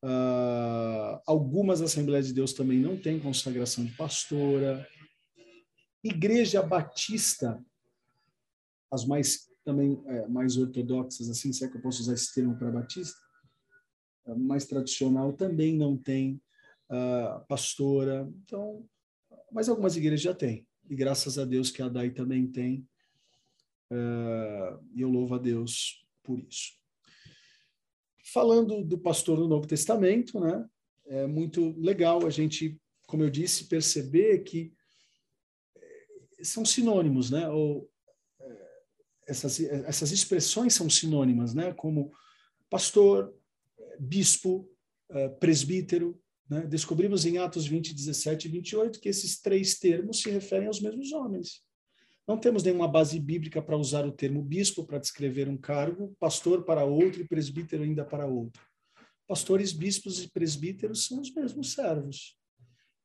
[0.06, 4.86] Uh, algumas Assembleias de Deus também não têm consagração de pastora.
[6.04, 7.60] Igreja Batista,
[8.88, 12.56] as mais também é, mais ortodoxas, assim, se é que eu posso usar esse termo
[12.56, 13.18] para Batista,
[14.36, 16.40] mais tradicional, também não tem
[16.88, 18.32] uh, pastora.
[18.44, 18.88] Então,
[19.50, 20.64] mas algumas igrejas já têm.
[20.88, 22.86] E graças a Deus que a DAI também tem.
[23.90, 26.76] Uh, e eu louvo a Deus por isso.
[28.32, 30.68] Falando do pastor no Novo Testamento, né?
[31.06, 34.72] É muito legal a gente, como eu disse, perceber que
[35.76, 37.48] eh, são sinônimos, né?
[37.48, 37.88] Ou
[38.40, 38.82] eh,
[39.28, 41.72] essas, essas expressões são sinônimas, né?
[41.72, 42.12] Como
[42.68, 43.32] pastor,
[44.00, 44.68] bispo,
[45.10, 46.66] eh, presbítero, né?
[46.66, 51.12] Descobrimos em Atos 20, 17 e 28 que esses três termos se referem aos mesmos
[51.12, 51.65] homens.
[52.26, 56.64] Não temos nenhuma base bíblica para usar o termo bispo para descrever um cargo, pastor
[56.64, 58.60] para outro e presbítero ainda para outro.
[59.28, 62.36] Pastores, bispos e presbíteros são os mesmos servos.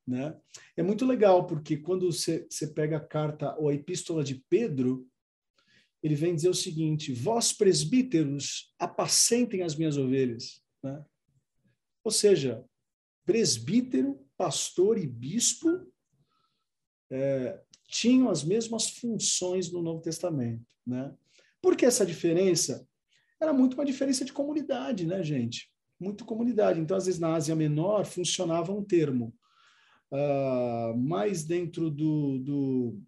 [0.07, 0.36] Né?
[0.75, 5.07] É muito legal, porque quando você, pega a carta ou a epístola de Pedro,
[6.01, 10.63] ele vem dizer o seguinte: Vós, presbíteros, apacentem as minhas ovelhas.
[10.84, 11.03] Né?
[12.03, 12.65] Ou seja,
[13.23, 15.91] presbítero, pastor e bispo
[17.12, 21.13] é, tinham as mesmas funções no Novo Testamento, né?
[21.62, 22.88] Por que essa diferença?
[23.39, 25.69] Era muito uma diferença de comunidade, né, gente?
[25.99, 26.80] Muito comunidade.
[26.80, 29.36] Então, às vezes, na Ásia Menor, funcionava um termo.
[30.12, 33.01] Uh, mais dentro do, do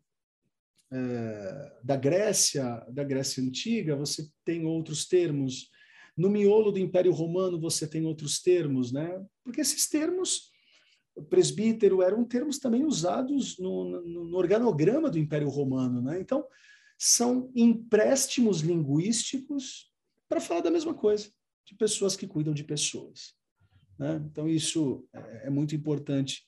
[0.91, 5.71] é, da Grécia, da Grécia Antiga, você tem outros termos.
[6.15, 9.19] No miolo do Império Romano, você tem outros termos, né?
[9.43, 10.52] Porque esses termos
[11.29, 16.19] presbítero eram termos também usados no, no, no, organograma do Império Romano, né?
[16.19, 16.45] Então,
[16.97, 19.91] são empréstimos linguísticos
[20.27, 21.29] para falar da mesma coisa,
[21.65, 23.35] de pessoas que cuidam de pessoas.
[23.97, 24.21] Né?
[24.25, 26.43] Então, isso é, é muito importante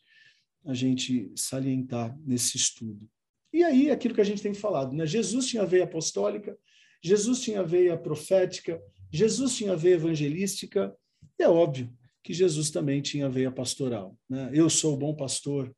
[0.65, 3.08] a gente salientar nesse estudo.
[3.54, 5.06] E aí, aquilo que a gente tem falado, né?
[5.06, 6.58] Jesus tinha veia apostólica,
[7.01, 10.95] Jesus tinha veia profética, Jesus tinha veia evangelística,
[11.38, 11.93] é óbvio
[12.26, 14.18] que Jesus também tinha veia pastoral.
[14.28, 14.50] Né?
[14.52, 15.72] Eu sou o bom pastor,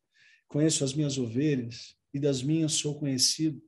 [0.47, 3.61] conheço as minhas ovelhas, e das minhas sou conhecido.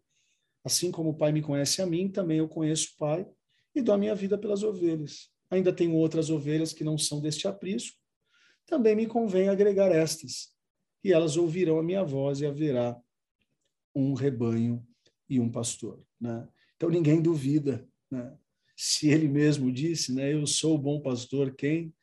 [0.64, 3.28] Assim como o Pai me conhece a mim, também eu conheço o Pai
[3.76, 5.30] e dou a minha vida pelas ovelhas.
[5.52, 7.98] Ainda tenho outras ovelhas que não são deste aprisco,
[8.66, 10.54] também me convém agregar estas,
[11.04, 12.98] e elas ouvirão a minha voz e haverá
[13.94, 14.88] um rebanho
[15.30, 16.02] e um pastor.
[16.20, 16.48] Né?
[16.78, 18.38] Então ninguém duvida, né?
[18.74, 21.94] se ele mesmo disse, né, eu sou o bom pastor, quem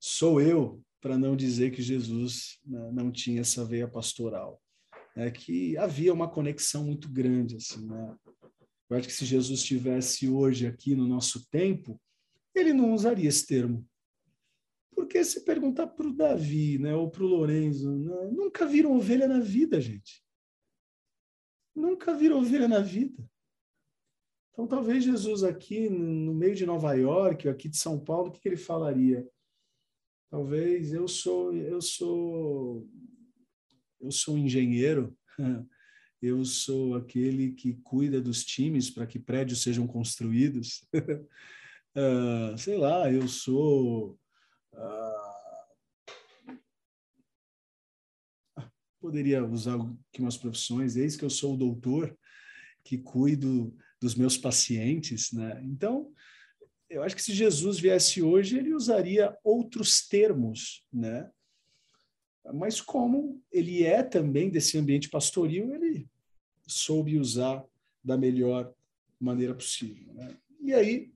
[0.00, 4.60] sou eu para não dizer que Jesus né, não tinha essa veia pastoral.
[5.16, 7.56] É que havia uma conexão muito grande.
[7.56, 8.16] Assim, né?
[8.88, 12.00] Eu acho que se Jesus estivesse hoje aqui no nosso tempo,
[12.54, 13.86] ele não usaria esse termo.
[14.94, 19.28] Porque se perguntar para o Davi né, ou para o Lorenzo, né, nunca viram ovelha
[19.28, 20.24] na vida, gente.
[21.74, 23.24] Nunca viram ovelha na vida.
[24.50, 28.32] Então, talvez Jesus aqui, no meio de Nova York, ou aqui de São Paulo, o
[28.32, 29.24] que, que ele falaria?
[30.30, 32.86] Talvez eu sou eu sou
[34.00, 35.16] eu sou engenheiro,
[36.22, 40.86] eu sou aquele que cuida dos times para que prédios sejam construídos.
[40.94, 44.18] uh, sei lá, eu sou
[44.74, 45.28] uh,
[49.00, 52.16] poderia usar aqui umas profissões, eis que eu sou o doutor
[52.84, 55.60] que cuido dos meus pacientes, né?
[55.64, 56.12] Então,
[56.90, 61.30] eu acho que se Jesus viesse hoje, ele usaria outros termos, né?
[62.54, 66.08] Mas como ele é também desse ambiente pastoril, ele
[66.66, 67.64] soube usar
[68.02, 68.72] da melhor
[69.20, 70.14] maneira possível.
[70.14, 70.36] Né?
[70.62, 71.12] E aí,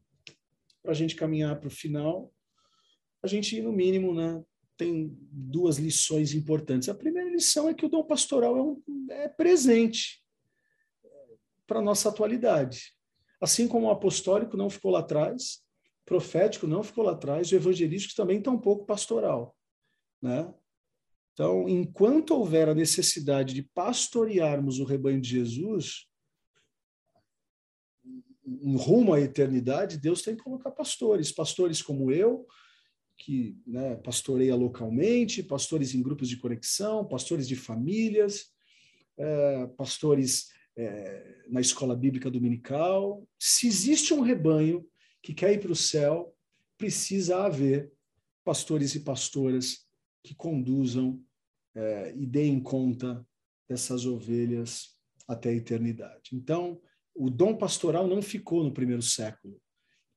[0.83, 2.31] para a gente caminhar para o final,
[3.23, 4.45] a gente, no mínimo, né,
[4.77, 6.89] tem duas lições importantes.
[6.89, 10.23] A primeira lição é que o dom pastoral é, um, é presente
[11.67, 12.95] para a nossa atualidade.
[13.43, 15.61] Assim como o apostólico não ficou lá atrás,
[16.07, 19.57] profético não ficou lá atrás, o evangelístico também está um pouco pastoral.
[20.23, 20.55] Né?
[21.33, 26.07] Então, enquanto houver a necessidade de pastorearmos o rebanho de Jesus,
[28.77, 32.47] rumo à eternidade, Deus tem que colocar pastores, pastores como eu,
[33.17, 38.53] que né, pastoreia localmente, pastores em grupos de conexão, pastores de famílias,
[39.19, 43.27] é, pastores é, na escola bíblica dominical.
[43.39, 44.87] Se existe um rebanho
[45.23, 46.35] que quer ir para o céu,
[46.79, 47.93] precisa haver
[48.45, 49.87] pastores e pastoras
[50.23, 51.23] que conduzam
[51.75, 53.27] é, e deem conta
[53.69, 56.31] dessas ovelhas até a eternidade.
[56.35, 56.81] Então,
[57.15, 59.61] o dom pastoral não ficou no primeiro século.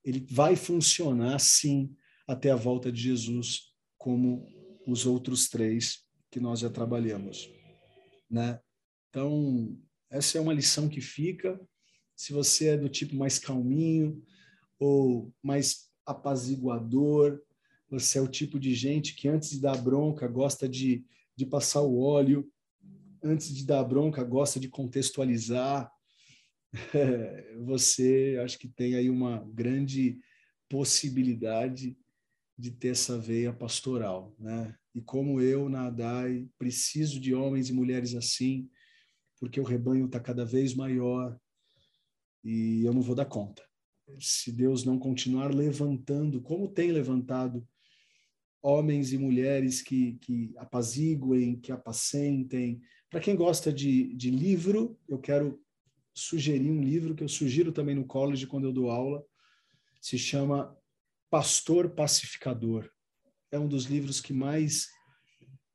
[0.03, 1.95] Ele vai funcionar, sim,
[2.27, 4.47] até a volta de Jesus, como
[4.87, 7.49] os outros três que nós já trabalhamos.
[8.29, 8.59] Né?
[9.09, 9.77] Então,
[10.09, 11.59] essa é uma lição que fica.
[12.15, 14.23] Se você é do tipo mais calminho
[14.79, 17.41] ou mais apaziguador,
[17.89, 21.81] você é o tipo de gente que antes de dar bronca gosta de, de passar
[21.81, 22.49] o óleo,
[23.23, 25.91] antes de dar bronca gosta de contextualizar.
[27.65, 30.19] você acho que tem aí uma grande
[30.69, 31.97] possibilidade
[32.57, 34.75] de ter essa veia pastoral, né?
[34.93, 38.69] E como eu, Nadai, preciso de homens e mulheres assim,
[39.39, 41.37] porque o rebanho está cada vez maior
[42.43, 43.63] e eu não vou dar conta.
[44.19, 47.67] Se Deus não continuar levantando, como tem levantado,
[48.61, 52.81] homens e mulheres que, que apaziguem, que apacentem.
[53.11, 55.61] Para quem gosta de, de livro, eu quero
[56.15, 59.23] sugerir um livro que eu sugiro também no college quando eu dou aula.
[60.01, 60.75] Se chama
[61.29, 62.89] Pastor Pacificador.
[63.51, 64.87] É um dos livros que mais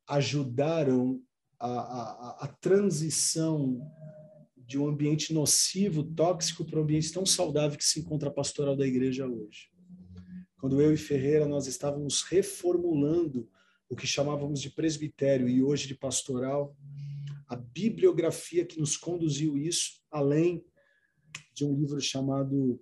[0.07, 1.21] ajudaram
[1.61, 3.79] a, a, a transição
[4.57, 8.75] de um ambiente nocivo, tóxico, para um ambiente tão saudável que se encontra a pastoral
[8.75, 9.69] da igreja hoje.
[10.57, 13.47] Quando eu e Ferreira nós estávamos reformulando
[13.87, 16.75] o que chamávamos de presbitério e hoje de pastoral,
[17.47, 20.65] a bibliografia que nos conduziu isso, além
[21.53, 22.81] de um livro chamado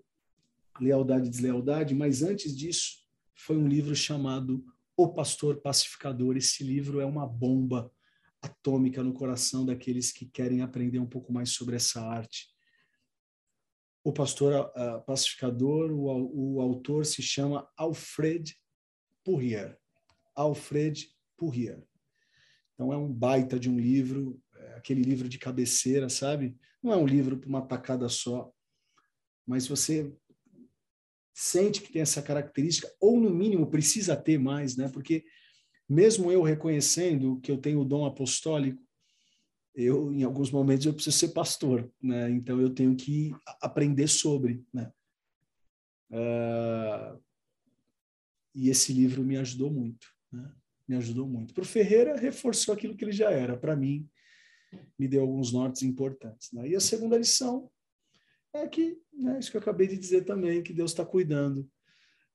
[0.79, 3.03] Lealdade e Deslealdade, mas antes disso,
[3.33, 4.63] foi um livro chamado
[4.95, 6.37] O Pastor Pacificador.
[6.37, 7.91] Esse livro é uma bomba
[8.41, 12.47] atômica no coração daqueles que querem aprender um pouco mais sobre essa arte.
[14.03, 18.55] O pastor uh, pacificador, o, o, autor se chama Alfred
[19.23, 19.77] Pourrier.
[20.35, 21.83] Alfred Pourrier.
[22.73, 26.57] Então é um baita de um livro, é aquele livro de cabeceira, sabe?
[26.81, 28.49] Não é um livro para uma tacada só,
[29.45, 30.15] mas você
[31.33, 34.89] sente que tem essa característica, ou no mínimo precisa ter mais, né?
[34.89, 35.25] Porque
[35.89, 38.81] mesmo eu reconhecendo que eu tenho o dom apostólico,
[39.73, 42.29] eu em alguns momentos eu preciso ser pastor, né?
[42.29, 44.91] Então eu tenho que aprender sobre, né?
[46.11, 47.19] Uh,
[48.53, 50.51] e esse livro me ajudou muito, né?
[50.87, 51.53] Me ajudou muito.
[51.53, 53.57] Para o Ferreira reforçou aquilo que ele já era.
[53.57, 54.07] Para mim
[54.97, 56.51] me deu alguns nortes importantes.
[56.51, 56.69] Né?
[56.69, 57.69] E a segunda lição
[58.53, 61.69] é que, né, isso que eu acabei de dizer também, que Deus está cuidando,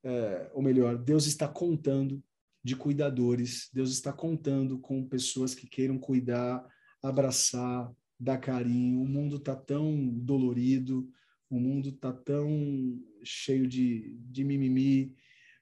[0.03, 2.23] é, ou melhor, Deus está contando
[2.65, 3.69] de cuidadores.
[3.73, 6.67] Deus está contando com pessoas que queiram cuidar,
[7.03, 9.03] abraçar, dar carinho.
[9.03, 11.09] O mundo está tão dolorido,
[11.51, 15.15] o mundo está tão cheio de, de mimimi,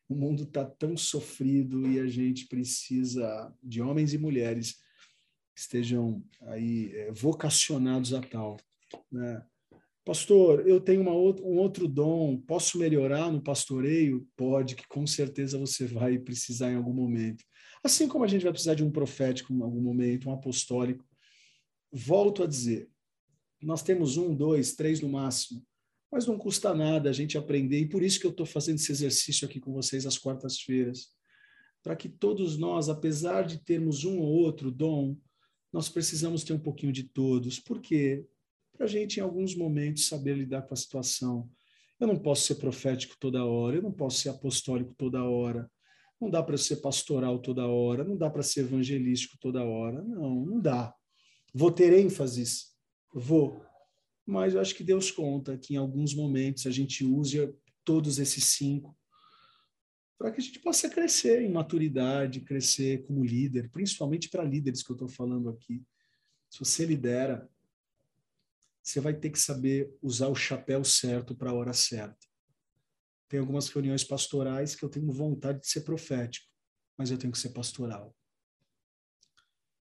[0.09, 4.75] o mundo está tão sofrido e a gente precisa de homens e mulheres
[5.55, 8.59] que estejam aí é, vocacionados a tal.
[9.11, 9.45] Né?
[10.05, 14.27] Pastor, eu tenho um outro dom, posso melhorar no pastoreio?
[14.37, 17.45] Pode, que com certeza você vai precisar em algum momento.
[17.85, 21.05] Assim como a gente vai precisar de um profético em algum momento, um apostólico.
[21.93, 22.89] Volto a dizer,
[23.63, 25.65] nós temos um, dois, três no máximo,
[26.11, 28.91] mas não custa nada a gente aprender, e por isso que eu estou fazendo esse
[28.91, 31.11] exercício aqui com vocês às quartas-feiras,
[31.81, 35.17] para que todos nós, apesar de termos um ou outro dom,
[35.73, 37.59] nós precisamos ter um pouquinho de todos.
[37.61, 38.27] Por quê?
[38.77, 41.49] Para a gente, em alguns momentos, saber lidar com a situação.
[42.01, 45.71] Eu não posso ser profético toda hora, eu não posso ser apostólico toda hora,
[46.21, 50.03] não dá para ser pastoral toda hora, não dá para ser evangelístico toda hora.
[50.03, 50.95] Não, não dá.
[51.53, 52.73] Vou ter ênfases?
[53.13, 53.65] Vou.
[54.25, 57.53] Mas eu acho que Deus conta que em alguns momentos a gente use
[57.85, 58.97] todos esses cinco
[60.17, 64.93] para que a gente possa crescer em maturidade, crescer como líder, principalmente para líderes que
[64.93, 65.83] eu estou falando aqui.
[66.49, 67.51] Se você lidera,
[68.83, 72.27] você vai ter que saber usar o chapéu certo para a hora certa.
[73.29, 76.47] Tem algumas reuniões pastorais que eu tenho vontade de ser profético,
[76.99, 78.15] mas eu tenho que ser pastoral.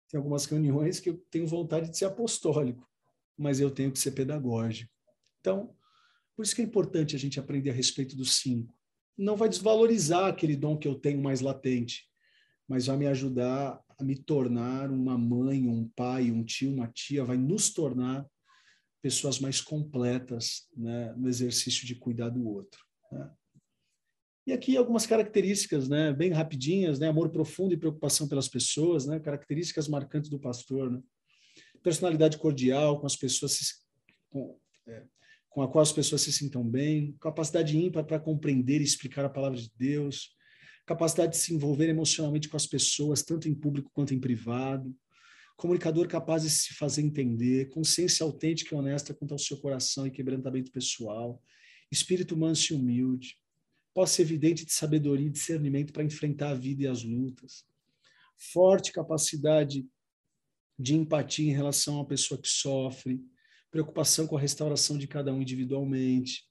[0.10, 2.90] Tem algumas reuniões que eu tenho vontade de ser apostólico,
[3.38, 4.92] mas eu tenho que ser pedagógico.
[5.42, 5.76] Então,
[6.36, 8.74] por isso que é importante a gente aprender a respeito dos cinco.
[9.18, 12.10] Não vai desvalorizar aquele dom que eu tenho mais latente,
[12.68, 17.24] mas vai me ajudar a me tornar uma mãe, um pai, um tio, uma tia,
[17.24, 18.26] vai nos tornar
[19.06, 22.84] pessoas mais completas né, no exercício de cuidar do outro.
[23.12, 23.32] Né?
[24.48, 29.20] E aqui algumas características, né, bem rapidinhas, né, amor profundo e preocupação pelas pessoas, né,
[29.20, 31.04] características marcantes do pastor, né?
[31.84, 33.76] personalidade cordial com as pessoas se,
[34.32, 35.04] com, é,
[35.52, 39.30] com a qual as pessoas se sintam bem, capacidade ímpar para compreender e explicar a
[39.30, 40.32] palavra de Deus,
[40.84, 44.92] capacidade de se envolver emocionalmente com as pessoas, tanto em público quanto em privado,
[45.56, 50.12] comunicador capaz de se fazer entender, consciência autêntica e honesta quanto ao seu coração e
[50.12, 51.42] quebrantamento pessoal,
[51.92, 53.38] espírito manso e humilde,
[53.94, 57.66] posse evidente de sabedoria e discernimento para enfrentar a vida e as lutas,
[58.38, 59.88] forte capacidade
[60.78, 63.24] de empatia em relação à pessoa que sofre,
[63.72, 66.44] preocupação com a restauração de cada um individualmente,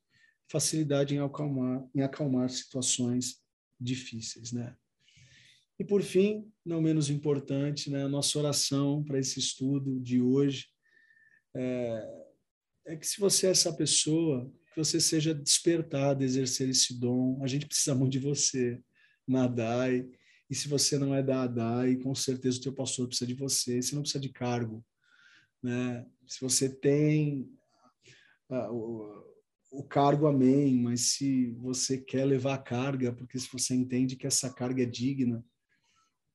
[0.49, 3.43] facilidade em acalmar, em acalmar situações
[3.79, 4.75] difíceis, né?
[5.79, 10.67] E por fim, não menos importante, né, a nossa oração para esse estudo de hoje
[11.55, 12.25] é,
[12.87, 17.43] é, que se você é essa pessoa, que você seja despertado a exercer esse dom.
[17.43, 18.81] A gente precisa muito de você
[19.27, 20.07] na ADAI.
[20.51, 23.81] E se você não é da ADAI, com certeza o teu pastor precisa de você.
[23.81, 24.85] Você não precisa de cargo.
[25.63, 26.05] Né?
[26.27, 27.49] Se você tem
[28.51, 30.75] uh, o, o cargo, amém.
[30.75, 34.87] Mas se você quer levar a carga, porque se você entende que essa carga é
[34.87, 35.43] digna,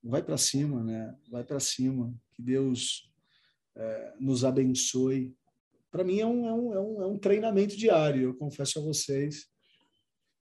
[0.02, 1.14] vai para cima, né?
[1.30, 2.14] Vai para cima.
[2.32, 3.10] Que Deus
[3.76, 5.34] é, nos abençoe.
[5.90, 8.22] Para mim é um, é, um, é, um, é um treinamento diário.
[8.22, 9.48] Eu confesso a vocês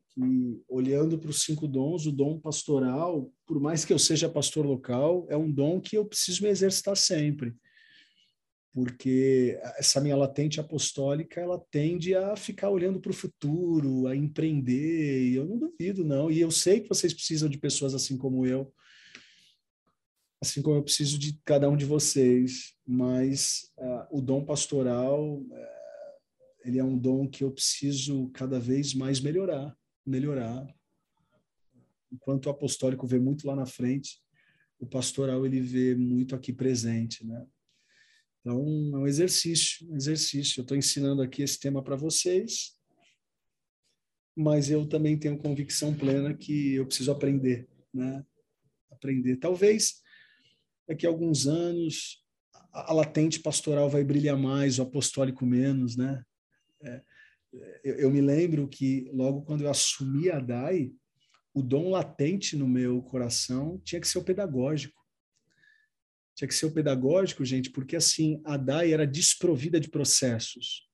[0.10, 4.66] que olhando para os cinco dons, o dom pastoral, por mais que eu seja pastor
[4.66, 7.56] local, é um dom que eu preciso me exercitar sempre.
[8.72, 15.30] Porque essa minha latente apostólica, ela tende a ficar olhando para o futuro, a empreender,
[15.30, 16.30] e eu não duvido, não.
[16.30, 18.72] E eu sei que vocês precisam de pessoas assim como eu,
[20.42, 25.46] assim como eu preciso de cada um de vocês, mas uh, o dom pastoral, uh,
[26.64, 29.76] ele é um dom que eu preciso cada vez mais melhorar,
[30.06, 30.66] melhorar.
[32.12, 34.22] Enquanto o apostólico vê muito lá na frente,
[34.80, 37.46] o pastoral ele vê muito aqui presente, né?
[38.40, 38.58] Então,
[38.94, 40.60] é um exercício, um exercício.
[40.60, 42.74] Eu estou ensinando aqui esse tema para vocês,
[44.36, 48.26] mas eu também tenho convicção plena que eu preciso aprender, né?
[48.90, 49.36] Aprender.
[49.36, 50.02] Talvez
[50.90, 52.24] daqui a alguns anos
[52.74, 56.24] a latente pastoral vai brilhar mais, o apostólico menos, né?
[56.84, 57.02] É,
[57.84, 60.92] eu, eu, me lembro que logo quando eu assumi a DAI,
[61.54, 65.00] o dom latente no meu coração tinha que ser o pedagógico.
[66.36, 70.88] Tinha que ser o pedagógico, gente, porque assim, a DAI era desprovida de processos.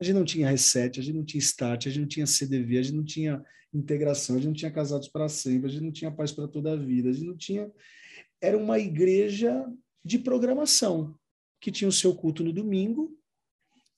[0.00, 2.78] A gente não tinha reset, a gente não tinha start, a gente não tinha CDV,
[2.78, 5.92] a gente não tinha integração, a gente não tinha casados para sempre, a gente não
[5.92, 7.70] tinha paz para toda a vida, a gente não tinha.
[8.44, 9.66] Era uma igreja
[10.04, 11.18] de programação,
[11.60, 13.18] que tinha o seu culto no domingo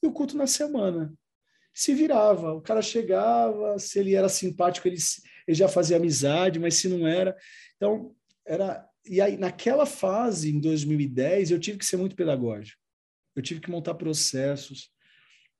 [0.02, 1.12] e o culto na semana.
[1.74, 4.98] Se virava, o cara chegava, se ele era simpático, ele,
[5.48, 7.36] ele já fazia amizade, mas se não era.
[7.76, 8.14] Então,
[8.46, 8.88] era.
[9.04, 12.80] E aí, naquela fase, em 2010, eu tive que ser muito pedagógico.
[13.34, 14.90] Eu tive que montar processos,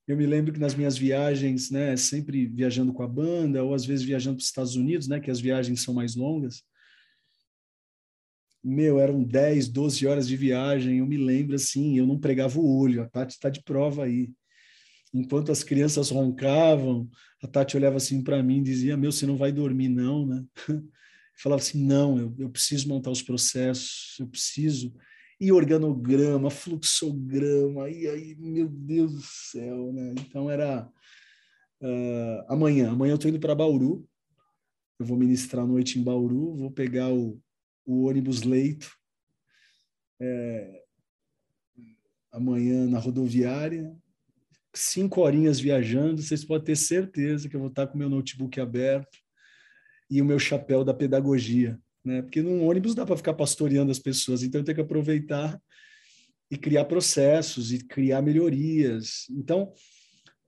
[0.07, 3.85] eu me lembro que nas minhas viagens, né, sempre viajando com a banda, ou às
[3.85, 6.63] vezes viajando para os Estados Unidos, né, que as viagens são mais longas,
[8.63, 12.79] meu, eram 10, 12 horas de viagem, eu me lembro assim, eu não pregava o
[12.79, 14.31] olho, a Tati está de prova aí.
[15.15, 17.09] Enquanto as crianças roncavam,
[17.43, 20.45] a Tati olhava assim para mim e dizia, meu, você não vai dormir não, né?
[20.69, 20.83] Eu
[21.39, 24.93] falava assim, não, eu, eu preciso montar os processos, eu preciso
[25.41, 30.15] e organograma, fluxograma, e aí, meu Deus do céu, né?
[30.19, 30.89] Então era
[31.81, 34.09] uh, amanhã, amanhã eu estou indo para Bauru,
[34.99, 37.39] eu vou ministrar a noite em Bauru, vou pegar o,
[37.87, 38.91] o ônibus leito
[40.21, 40.83] é,
[42.33, 43.97] amanhã na rodoviária,
[44.75, 49.19] cinco horinhas viajando, vocês podem ter certeza que eu vou estar com meu notebook aberto
[50.11, 52.23] e o meu chapéu da pedagogia né?
[52.23, 55.61] Porque num ônibus dá para ficar pastoreando as pessoas, então tem que aproveitar
[56.49, 59.27] e criar processos e criar melhorias.
[59.29, 59.73] Então,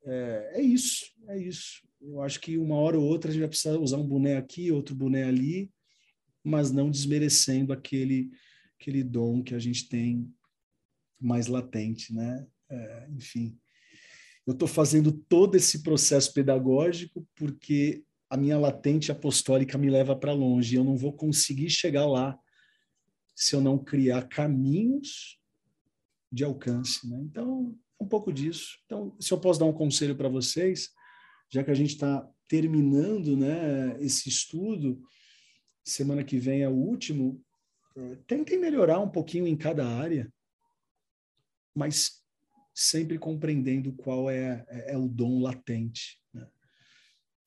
[0.06, 1.82] é, é, isso, é isso.
[2.00, 4.70] Eu acho que uma hora ou outra a gente vai precisar usar um boné aqui,
[4.70, 5.68] outro boné ali,
[6.48, 8.30] mas não desmerecendo aquele,
[8.80, 10.32] aquele dom que a gente tem
[11.20, 12.46] mais latente, né?
[12.70, 13.58] É, enfim,
[14.46, 20.32] eu estou fazendo todo esse processo pedagógico porque a minha latente apostólica me leva para
[20.32, 20.74] longe.
[20.74, 22.38] Eu não vou conseguir chegar lá
[23.34, 25.38] se eu não criar caminhos
[26.30, 27.08] de alcance.
[27.08, 27.20] Né?
[27.22, 28.78] Então, um pouco disso.
[28.84, 30.90] Então, se eu posso dar um conselho para vocês,
[31.50, 35.02] já que a gente está terminando né, esse estudo,
[35.90, 37.42] semana que vem é o último,
[37.96, 40.32] é, tentem melhorar um pouquinho em cada área,
[41.74, 42.22] mas
[42.74, 46.22] sempre compreendendo qual é, é, é o dom latente.
[46.32, 46.48] Né?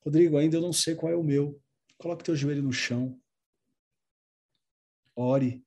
[0.00, 1.60] Rodrigo, ainda eu não sei qual é o meu.
[1.96, 3.18] Coloque teu joelho no chão.
[5.14, 5.64] Ore.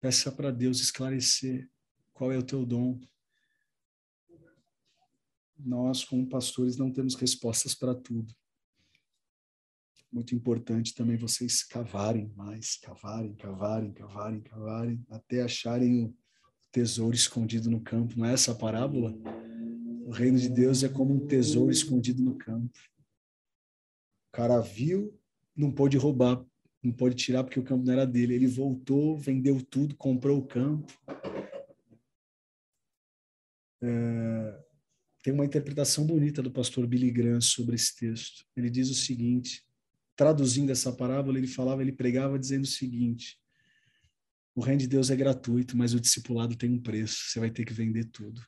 [0.00, 1.68] Peça para Deus esclarecer
[2.12, 3.00] qual é o teu dom.
[5.58, 8.34] Nós, como pastores, não temos respostas para tudo.
[10.10, 16.16] Muito importante também vocês cavarem mais, cavarem, cavarem, cavarem, cavarem, até acharem o
[16.72, 18.18] tesouro escondido no campo.
[18.18, 19.14] Não é essa a parábola?
[20.06, 22.78] O reino de Deus é como um tesouro escondido no campo.
[24.28, 25.14] O cara viu,
[25.54, 26.42] não pôde roubar,
[26.82, 28.34] não pôde tirar porque o campo não era dele.
[28.34, 30.90] Ele voltou, vendeu tudo, comprou o campo.
[33.82, 34.64] É,
[35.22, 38.46] tem uma interpretação bonita do pastor Billy Graham sobre esse texto.
[38.56, 39.67] Ele diz o seguinte,
[40.18, 43.38] traduzindo essa parábola, ele falava, ele pregava dizendo o seguinte:
[44.52, 47.30] o reino de Deus é gratuito, mas o discipulado tem um preço.
[47.30, 48.44] Você vai ter que vender tudo.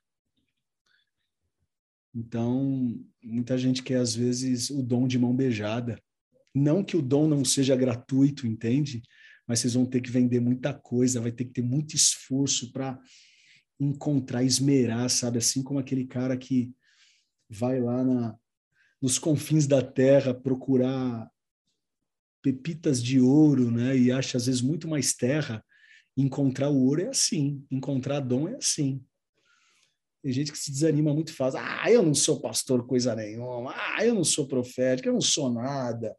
[2.13, 6.03] Então, muita gente quer, às vezes, o dom de mão beijada.
[6.53, 9.01] Não que o dom não seja gratuito, entende?
[9.47, 13.01] Mas vocês vão ter que vender muita coisa, vai ter que ter muito esforço para
[13.79, 15.39] encontrar, esmerar, sabe?
[15.39, 16.75] Assim como aquele cara que
[17.49, 18.37] vai lá na,
[19.01, 21.31] nos confins da terra procurar
[22.43, 23.97] pepitas de ouro, né?
[23.97, 25.65] E acha, às vezes, muito mais terra.
[26.17, 29.05] Encontrar o ouro é assim, encontrar dom é assim.
[30.23, 31.61] Tem gente que se desanima muito fácil.
[31.61, 33.73] Ah, eu não sou pastor coisa nenhuma.
[33.75, 36.15] Ah, eu não sou profético, eu não sou nada.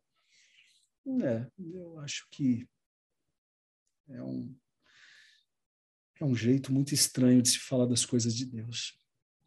[1.23, 2.67] É, eu acho que
[4.09, 4.55] é um,
[6.19, 8.99] é um jeito muito estranho de se falar das coisas de Deus.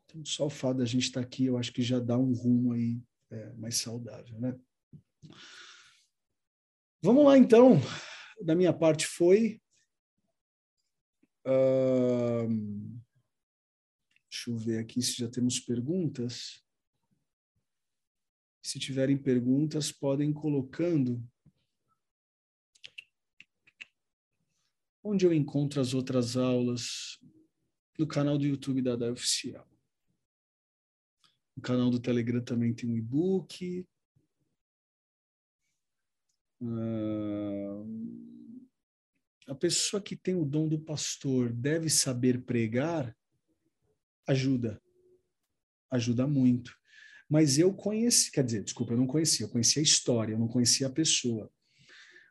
[0.04, 2.72] Então, só o fato da gente estar aqui, eu acho que já dá um rumo
[2.72, 3.00] aí
[3.30, 4.56] é, mais saudável, né?
[7.05, 7.74] Vamos lá, então.
[8.40, 9.61] Da minha parte foi.
[11.46, 12.48] Uh,
[14.30, 16.64] deixa eu ver aqui se já temos perguntas.
[18.62, 21.22] Se tiverem perguntas, podem colocando.
[25.02, 27.18] Onde eu encontro as outras aulas?
[27.98, 29.68] No canal do YouTube da DAI Oficial.
[31.55, 33.86] No canal do Telegram também tem um e-book.
[36.64, 37.84] Uh,
[39.46, 43.14] a pessoa que tem o dom do pastor deve saber pregar?
[44.26, 44.80] Ajuda.
[45.90, 46.74] Ajuda muito.
[47.28, 50.48] Mas eu conheci, quer dizer, desculpa, eu não conhecia, eu conhecia a história, eu não
[50.48, 51.52] conhecia a pessoa.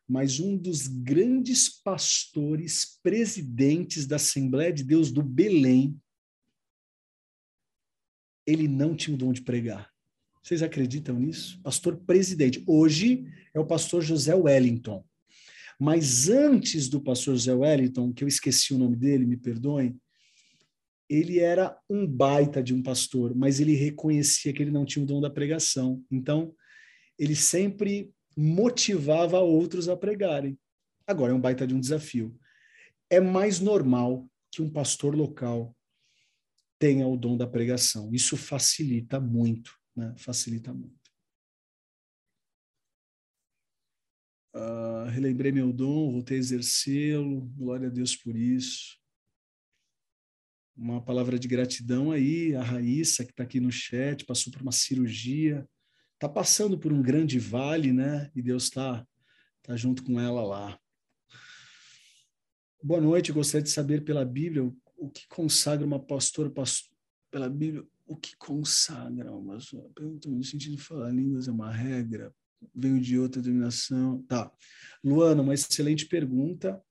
[0.08, 6.02] Mas um dos grandes pastores presidentes da Assembleia de Deus do Belém,
[8.46, 9.93] ele não tinha o dom de pregar.
[10.44, 11.58] Vocês acreditam nisso?
[11.64, 12.62] Pastor presidente.
[12.68, 15.02] Hoje é o pastor José Wellington.
[15.80, 19.98] Mas antes do pastor José Wellington, que eu esqueci o nome dele, me perdoem,
[21.10, 25.08] ele era um baita de um pastor, mas ele reconhecia que ele não tinha o
[25.08, 26.04] dom da pregação.
[26.12, 26.54] Então,
[27.18, 30.60] ele sempre motivava outros a pregarem.
[31.08, 32.38] Agora, é um baita de um desafio.
[33.10, 35.74] É mais normal que um pastor local
[36.78, 38.14] tenha o dom da pregação.
[38.14, 40.14] Isso facilita muito, né?
[40.18, 41.04] Facilita muito.
[44.56, 49.04] Uh, relembrei meu dom, voltei a exercê-lo, glória a Deus por isso
[50.76, 54.72] uma palavra de gratidão aí, a Raíssa, que está aqui no chat, passou por uma
[54.72, 55.68] cirurgia,
[56.16, 58.32] está passando por um grande vale, né?
[58.36, 59.06] E Deus está
[59.62, 60.80] tá junto com ela lá.
[62.82, 66.92] Boa noite, gostaria de saber pela Bíblia o, o que consagra uma pastora, pastor,
[67.32, 69.58] pela Bíblia, o que consagra uma
[69.96, 72.34] pergunta no sentido de falar línguas é uma regra,
[72.74, 74.22] veio de outra denominação.
[74.24, 74.52] Tá.
[75.04, 76.82] Luana, uma excelente pergunta.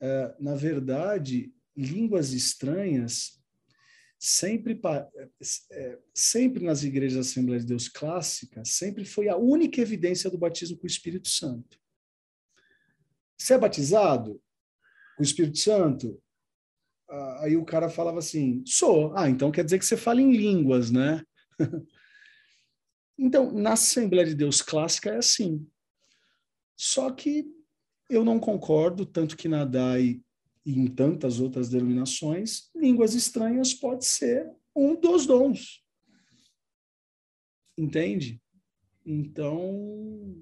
[0.00, 3.42] Uh, na verdade, línguas estranhas,
[4.16, 4.80] sempre,
[5.72, 10.38] é, sempre nas igrejas da Assembleia de Deus clássica, sempre foi a única evidência do
[10.38, 11.80] batismo com o Espírito Santo.
[13.36, 14.40] Você é batizado
[15.16, 16.22] com o Espírito Santo?
[17.40, 19.16] Aí o cara falava assim: sou.
[19.16, 21.22] Ah, então quer dizer que você fala em línguas, né?
[23.18, 25.66] então, na Assembleia de Deus clássica é assim.
[26.76, 27.46] Só que
[28.10, 30.20] eu não concordo, tanto que na DAI
[30.66, 35.84] e em tantas outras denominações, línguas estranhas pode ser um dos dons.
[37.76, 38.40] Entende?
[39.04, 40.40] Então,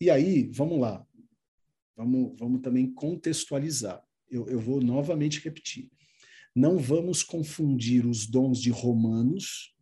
[0.00, 1.06] e aí, vamos lá.
[1.96, 4.04] Vamos, vamos também contextualizar.
[4.28, 5.90] Eu, eu vou novamente repetir.
[6.54, 9.74] Não vamos confundir os dons de Romanos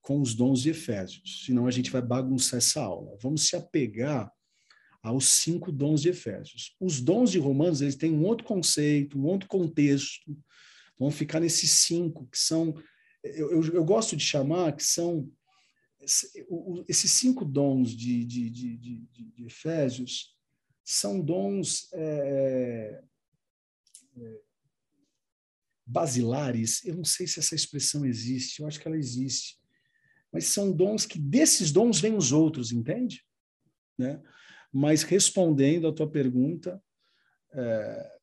[0.00, 3.18] com os dons de Efésios, senão a gente vai bagunçar essa aula.
[3.20, 4.32] Vamos se apegar
[5.02, 6.76] aos cinco dons de Efésios.
[6.80, 10.36] Os dons de Romanos, eles têm um outro conceito, um outro contexto.
[10.98, 12.74] Vão ficar nesses cinco, que são,
[13.22, 15.30] eu, eu, eu gosto de chamar, que são
[16.88, 20.38] esses cinco dons de, de, de, de, de Efésios
[20.90, 23.02] são dons é,
[24.16, 24.40] é,
[25.88, 26.84] basilares.
[26.84, 29.58] Eu não sei se essa expressão existe, eu acho que ela existe.
[30.30, 33.24] Mas são dons que desses dons vêm os outros, entende?
[33.96, 34.22] Né?
[34.70, 36.82] Mas respondendo à tua pergunta,
[37.52, 38.18] é,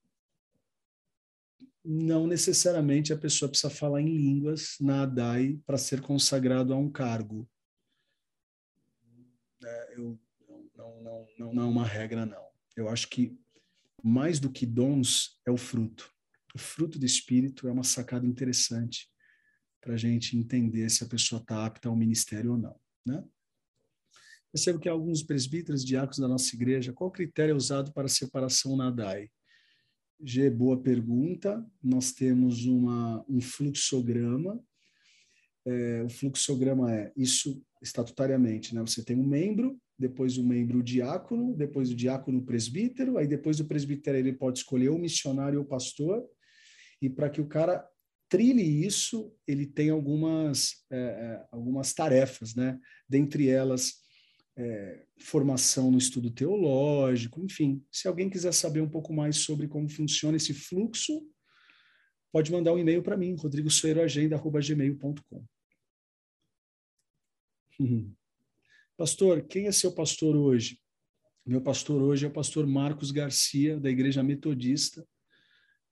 [1.83, 6.91] não necessariamente a pessoa precisa falar em línguas na ADAI para ser consagrado a um
[6.91, 7.49] cargo.
[9.63, 10.19] É, eu,
[10.75, 12.45] não, não, não, não é uma regra, não.
[12.75, 13.35] Eu acho que
[14.03, 16.14] mais do que dons é o fruto.
[16.55, 19.09] O fruto do Espírito é uma sacada interessante
[19.81, 22.79] para a gente entender se a pessoa está apta ao ministério ou não.
[23.05, 23.21] Né?
[24.53, 28.89] Percebo que alguns presbíteros, diáconos da nossa igreja, qual critério é usado para separação na
[28.89, 29.29] DAI?
[30.23, 31.61] G, boa pergunta.
[31.83, 34.57] Nós temos uma, um fluxograma.
[35.65, 38.79] É, o fluxograma é isso estatutariamente, né?
[38.79, 43.57] Você tem um membro, depois o um membro diácono, depois o diácono presbítero, aí depois
[43.57, 46.25] do presbítero ele pode escolher o missionário ou o pastor,
[47.05, 47.87] e para que o cara
[48.27, 52.77] trilhe isso, ele tem algumas, é, é algumas tarefas, né?
[53.07, 54.03] Dentre elas,
[54.57, 57.85] é, formação no estudo teológico, enfim.
[57.91, 61.27] Se alguém quiser saber um pouco mais sobre como funciona esse fluxo,
[62.31, 65.45] pode mandar um e-mail para mim, rodrigosoeiroagenda.gmail.com.
[68.97, 70.79] Pastor, quem é seu pastor hoje?
[71.45, 75.05] Meu pastor hoje é o pastor Marcos Garcia, da Igreja Metodista.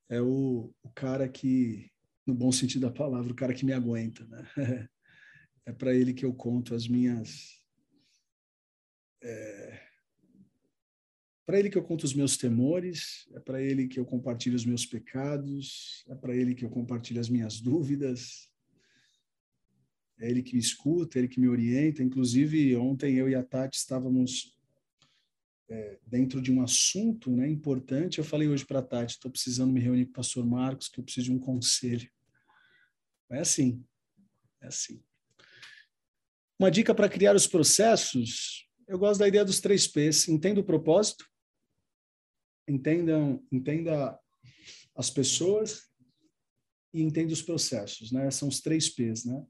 [0.10, 1.89] É o, o cara que,
[2.26, 4.26] no bom sentido da palavra, o cara que me aguenta.
[4.26, 4.47] Né?
[5.66, 7.64] É para ele que eu conto as minhas
[9.22, 9.80] é,
[11.45, 14.66] para Ele que eu conto os meus temores, é para Ele que eu compartilho os
[14.66, 18.49] meus pecados, é para Ele que eu compartilho as minhas dúvidas.
[20.20, 22.01] É Ele que me escuta, é Ele que me orienta.
[22.01, 24.58] Inclusive, ontem eu e a Tati estávamos
[25.70, 28.18] é, dentro de um assunto né, importante.
[28.18, 30.99] Eu falei hoje para a Tati: estou precisando me reunir com o pastor Marcos, que
[30.99, 32.09] eu preciso de um conselho.
[33.32, 33.84] É assim,
[34.61, 35.03] é assim.
[36.59, 40.28] Uma dica para criar os processos, eu gosto da ideia dos três P's.
[40.28, 41.26] Entenda o propósito,
[42.68, 44.20] entendam, entenda
[44.95, 45.89] as pessoas
[46.93, 48.30] e entenda os processos, né?
[48.30, 49.43] São os três P's, né?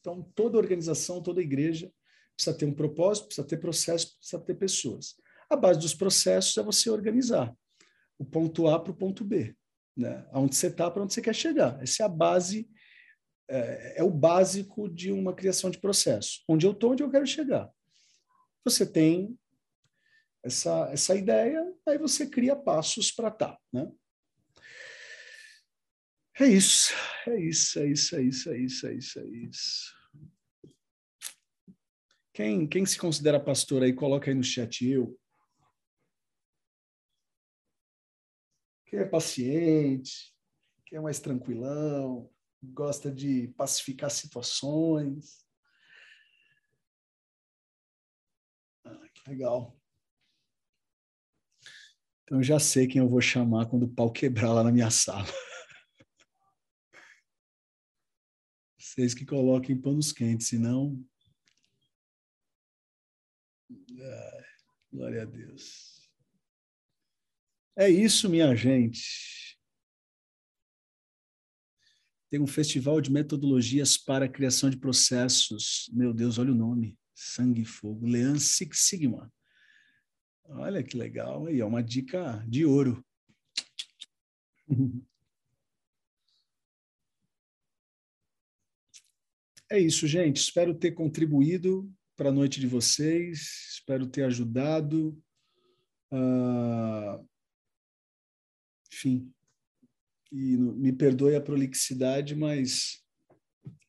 [0.00, 1.92] Então, toda organização, toda igreja
[2.34, 5.16] precisa ter um propósito, precisa ter processo, precisa ter pessoas.
[5.50, 7.54] A base dos processos é você organizar
[8.18, 9.56] o ponto A para o ponto B,
[9.96, 10.26] né?
[10.32, 11.80] Aonde você está, para onde você quer chegar.
[11.82, 12.68] Essa é a base,
[13.48, 16.42] é, é o básico de uma criação de processo.
[16.48, 17.70] Onde eu estou, onde eu quero chegar.
[18.64, 19.38] Você tem
[20.42, 23.90] essa, essa ideia, aí você cria passos para tá, né?
[26.40, 26.92] É isso,
[27.26, 29.98] é isso, é isso, é isso, é isso, é isso, é isso.
[32.32, 35.18] Quem, quem se considera pastor aí, coloca aí no chat eu.
[38.88, 40.34] Quem é paciente,
[40.86, 42.32] quem é mais tranquilão,
[42.62, 45.46] gosta de pacificar situações.
[48.84, 49.78] Ah, que legal.
[52.22, 55.26] Então já sei quem eu vou chamar quando o pau quebrar lá na minha sala.
[58.78, 61.02] Vocês que coloquem panos quentes, senão.
[64.90, 65.87] Glória a Deus.
[67.80, 69.56] É isso, minha gente.
[72.28, 75.88] Tem um festival de metodologias para a criação de processos.
[75.92, 76.98] Meu Deus, olha o nome.
[77.14, 78.04] Sangue e Fogo.
[78.04, 79.32] Lean Six Sigma.
[80.46, 81.46] Olha que legal.
[81.46, 83.06] Aí, é uma dica de ouro.
[89.70, 90.38] É isso, gente.
[90.38, 93.68] Espero ter contribuído para a noite de vocês.
[93.74, 95.22] Espero ter ajudado.
[96.10, 97.22] Uh...
[98.98, 99.32] Enfim.
[100.32, 103.02] E me perdoe a prolixidade, mas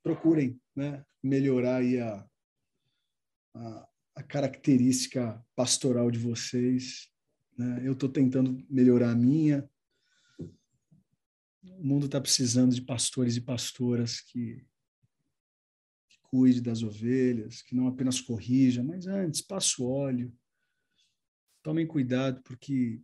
[0.03, 2.25] procurem né, melhorar aí a,
[3.55, 7.09] a, a característica pastoral de vocês.
[7.57, 7.81] Né?
[7.83, 9.67] Eu estou tentando melhorar a minha.
[11.63, 14.63] O mundo está precisando de pastores e pastoras que,
[16.07, 20.31] que cuide das ovelhas, que não apenas corrija, mas antes passe o óleo.
[21.63, 23.01] Tomem cuidado, porque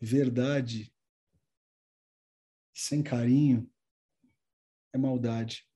[0.00, 0.93] verdade
[2.74, 3.70] sem carinho
[4.92, 5.66] é maldade.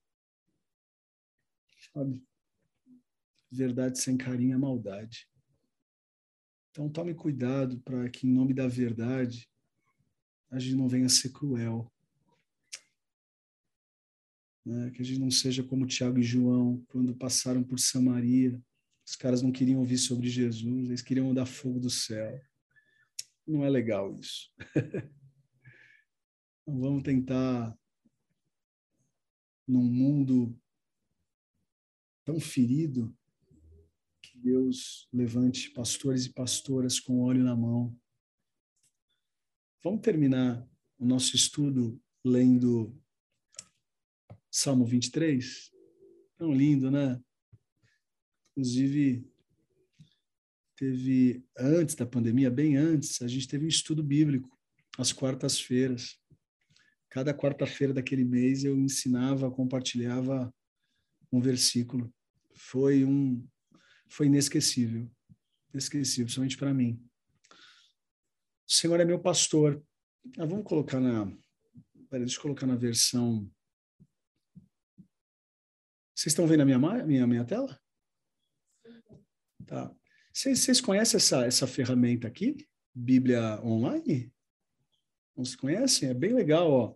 [1.93, 2.21] Sabe?
[3.49, 5.27] Verdade sem carinho é maldade.
[6.69, 9.49] Então tome cuidado para que, em nome da verdade,
[10.51, 11.91] a gente não venha a ser cruel.
[14.65, 14.91] Né?
[14.91, 18.61] Que a gente não seja como Tiago e João, quando passaram por Samaria.
[19.05, 22.39] Os caras não queriam ouvir sobre Jesus, eles queriam dar fogo do céu.
[23.47, 24.53] Não é legal isso.
[26.77, 27.77] vamos tentar,
[29.67, 30.59] num mundo
[32.25, 33.15] tão ferido,
[34.41, 37.95] Deus levante pastores e pastoras com óleo na mão.
[39.83, 40.67] Vamos terminar
[40.97, 42.97] o nosso estudo lendo
[44.49, 45.71] Salmo 23?
[46.37, 47.21] Tão lindo, né?
[48.51, 49.29] Inclusive,
[50.75, 54.57] teve antes da pandemia, bem antes, a gente teve um estudo bíblico
[54.97, 56.18] às quartas-feiras.
[57.09, 60.53] Cada quarta-feira daquele mês eu ensinava, compartilhava
[61.31, 62.13] um versículo.
[62.55, 63.47] Foi um
[64.09, 65.09] foi inesquecível.
[65.71, 66.99] Inesquecível, somente para mim.
[68.67, 69.83] O Senhor é meu pastor.
[70.37, 71.25] Ah, vamos colocar na.
[72.09, 73.49] Peraí, deixa eu colocar na versão.
[76.15, 77.79] Vocês estão vendo a minha, minha, minha tela?
[79.65, 79.95] Tá.
[80.33, 82.67] Vocês conhecem essa, essa ferramenta aqui?
[82.93, 84.33] Bíblia Online?
[85.39, 86.09] Não se conhecem?
[86.09, 86.95] É bem legal, ó.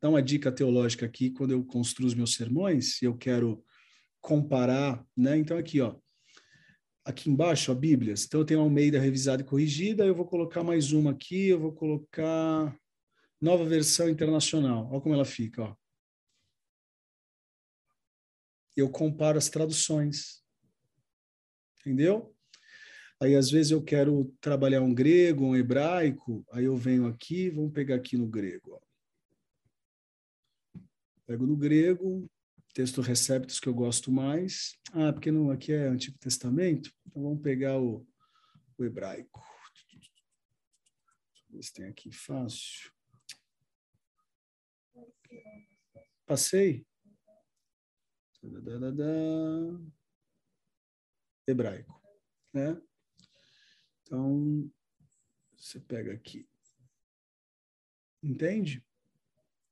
[0.00, 3.62] Dá uma dica teológica aqui quando eu construo os meus sermões e eu quero
[4.18, 5.36] comparar, né?
[5.36, 5.94] Então aqui, ó
[7.04, 8.14] aqui embaixo, a Bíblia.
[8.16, 11.72] Então, eu tenho Almeida revisada e corrigida, eu vou colocar mais uma aqui, eu vou
[11.72, 12.74] colocar
[13.38, 14.88] nova versão internacional.
[14.90, 15.76] Olha como ela fica, ó.
[18.74, 20.42] Eu comparo as traduções.
[21.80, 22.34] Entendeu?
[23.22, 27.72] Aí, às vezes, eu quero trabalhar um grego, um hebraico, aí eu venho aqui, vamos
[27.72, 28.72] pegar aqui no grego.
[28.72, 30.80] Ó.
[31.24, 32.28] Pego no grego,
[32.74, 34.76] texto Receptos que eu gosto mais.
[34.92, 38.04] Ah, porque no, aqui é Antigo Testamento, então vamos pegar o,
[38.76, 39.40] o hebraico.
[41.48, 42.90] ver tem aqui fácil.
[46.26, 46.84] Passei.
[51.46, 52.02] Hebraico,
[52.52, 52.82] né?
[54.12, 54.70] Então,
[55.56, 56.46] você pega aqui.
[58.22, 58.84] Entende?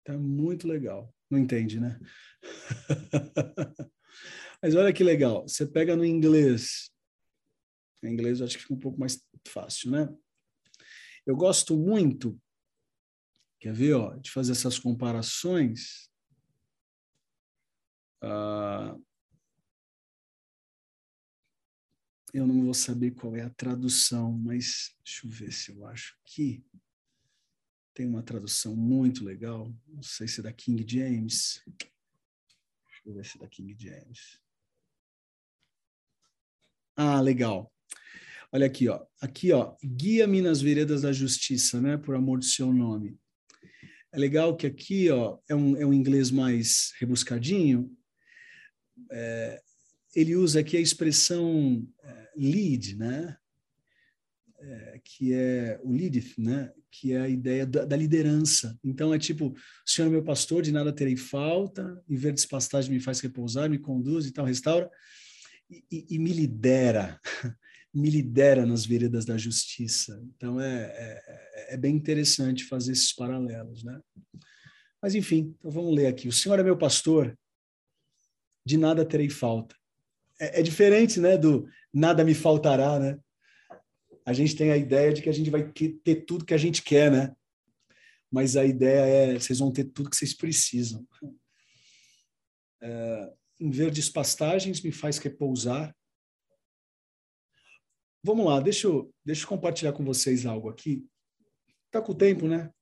[0.03, 1.15] Tá muito legal.
[1.29, 2.01] Não entende, né?
[4.63, 5.43] Mas olha que legal.
[5.47, 6.91] Você pega no inglês.
[8.03, 10.09] Em inglês eu acho que fica um pouco mais fácil, né?
[11.27, 12.41] Eu gosto muito,
[13.61, 16.11] quer ver, ó, de fazer essas comparações.
[18.23, 18.97] Ah,
[22.33, 26.17] eu não vou saber qual é a tradução, mas deixa eu ver se eu acho
[26.25, 26.65] que
[27.95, 29.75] tem uma tradução muito legal.
[29.87, 31.63] Não sei se é da King James.
[31.67, 34.41] Deixa eu ver se é da King James.
[36.97, 37.73] Ah, legal.
[38.53, 39.05] Olha aqui, ó.
[39.21, 39.77] Aqui, ó.
[39.83, 41.97] Guia-me nas veredas da justiça, né?
[41.97, 43.19] Por amor do seu nome.
[44.13, 47.97] É legal que aqui, ó, é um, é um inglês mais rebuscadinho.
[49.11, 49.63] É,
[50.15, 53.37] ele usa aqui a expressão é, lead, né?
[54.59, 56.73] É, que é o leadeth, né?
[56.91, 58.79] Que é a ideia da, da, liderança.
[58.85, 59.57] Então é tipo, o
[59.87, 63.79] Senhor é meu pastor, de nada terei falta, em verdes pastagens me faz repousar, me
[63.79, 64.91] conduz e tal, restaura
[65.71, 67.19] e, e, e me lidera,
[67.95, 70.21] me lidera nas veredas da justiça.
[70.35, 73.99] Então é, é, é bem interessante fazer esses paralelos, né?
[75.01, 76.29] Mas enfim, então vamos ler aqui.
[76.29, 77.39] O Senhor é meu pastor,
[78.67, 79.80] de nada terei falta
[80.41, 83.21] é, é diferente, né, do nada me faltará, né?
[84.25, 86.83] A gente tem a ideia de que a gente vai ter tudo que a gente
[86.83, 87.35] quer, né?
[88.31, 91.07] Mas a ideia é, vocês vão ter tudo que vocês precisam.
[92.81, 95.95] É, em verdes pastagens me faz repousar.
[98.23, 101.07] Vamos lá, deixa eu, deixa eu compartilhar com vocês algo aqui.
[101.91, 102.73] Tá com o tempo, né?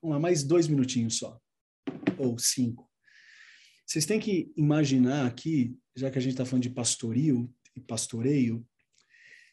[0.00, 1.40] Vamos lá, mais dois minutinhos só.
[2.18, 2.91] Ou cinco.
[3.92, 8.66] Vocês têm que imaginar aqui já que a gente está falando de pastorio e pastoreio,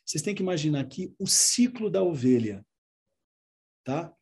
[0.05, 2.65] vocês têm que imaginar aqui o ciclo da ovelha,
[3.83, 4.15] tá?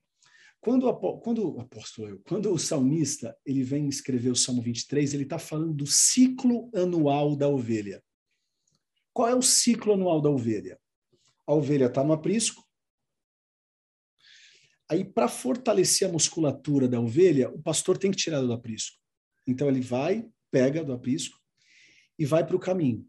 [0.59, 5.38] Quando, quando o apóstolo, quando o salmista ele vem escrever o Salmo 23, ele está
[5.38, 8.03] falando do ciclo anual da ovelha.
[9.13, 10.80] Qual é o ciclo anual da ovelha?
[11.45, 12.68] A ovelha está no aprisco.
[14.89, 18.97] Aí, para fortalecer a musculatura da ovelha, o pastor tem que tirar do aprisco.
[19.47, 21.39] Então, ele vai, pega do aprisco,
[22.19, 23.07] e vai para o caminho.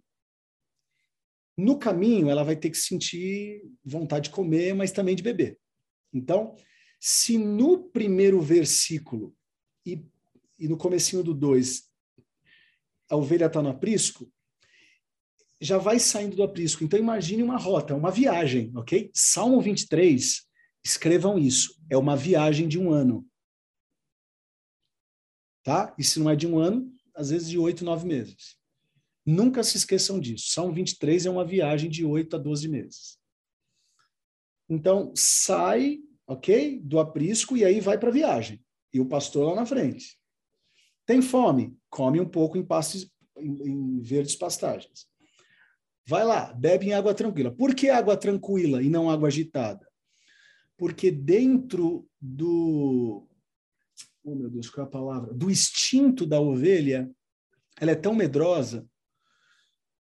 [1.56, 5.58] No caminho, ela vai ter que sentir vontade de comer, mas também de beber.
[6.12, 6.54] Então,
[7.00, 9.34] se no primeiro versículo
[9.84, 10.04] e,
[10.58, 11.82] e no comecinho do 2
[13.10, 14.30] a ovelha está no aprisco,
[15.60, 16.84] já vai saindo do aprisco.
[16.84, 19.10] Então, imagine uma rota, uma viagem, ok?
[19.14, 20.46] Salmo 23,
[20.84, 23.26] escrevam isso, é uma viagem de um ano.
[25.68, 25.94] Tá?
[25.98, 28.56] E se não é de um ano, às vezes de oito, nove meses.
[29.26, 30.46] Nunca se esqueçam disso.
[30.48, 33.18] São 23 é uma viagem de 8 a 12 meses.
[34.66, 36.80] Então, sai, ok?
[36.80, 38.64] Do aprisco e aí vai para a viagem.
[38.94, 40.18] E o pastor lá na frente.
[41.04, 41.76] Tem fome?
[41.90, 43.06] Come um pouco em, pastos,
[43.36, 45.06] em, em verdes pastagens.
[46.06, 47.54] Vai lá, bebe em água tranquila.
[47.54, 49.86] Por que água tranquila e não água agitada?
[50.78, 53.27] Porque dentro do.
[54.28, 55.32] Oh, meu Deus, qual é a palavra?
[55.32, 57.10] Do instinto da ovelha,
[57.80, 58.86] ela é tão medrosa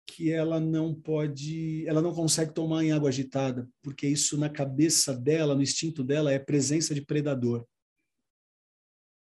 [0.06, 5.16] que ela não pode, ela não consegue tomar em água agitada, porque isso na cabeça
[5.16, 7.66] dela, no instinto dela, é presença de predador.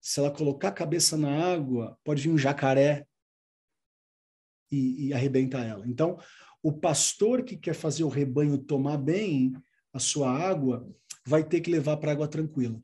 [0.01, 3.07] Se ela colocar a cabeça na água, pode vir um jacaré
[4.73, 5.87] e, e arrebenta ela.
[5.87, 6.19] Então,
[6.61, 9.53] o pastor que quer fazer o rebanho tomar bem
[9.93, 10.89] a sua água,
[11.25, 12.83] vai ter que levar para água tranquila.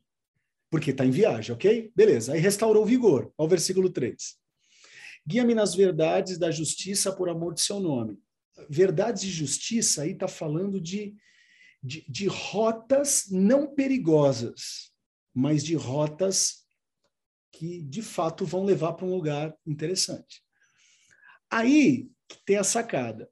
[0.70, 1.92] Porque está em viagem, ok?
[1.94, 2.32] Beleza.
[2.32, 3.32] Aí restaurou o vigor.
[3.36, 4.36] Ao versículo 3.
[5.26, 8.18] Guia-me nas verdades da justiça por amor de seu nome.
[8.68, 11.14] Verdades e justiça aí está falando de,
[11.82, 14.92] de, de rotas não perigosas,
[15.34, 16.64] mas de rotas
[17.52, 20.42] que de fato vão levar para um lugar interessante.
[21.50, 22.10] Aí
[22.44, 23.30] tem a sacada.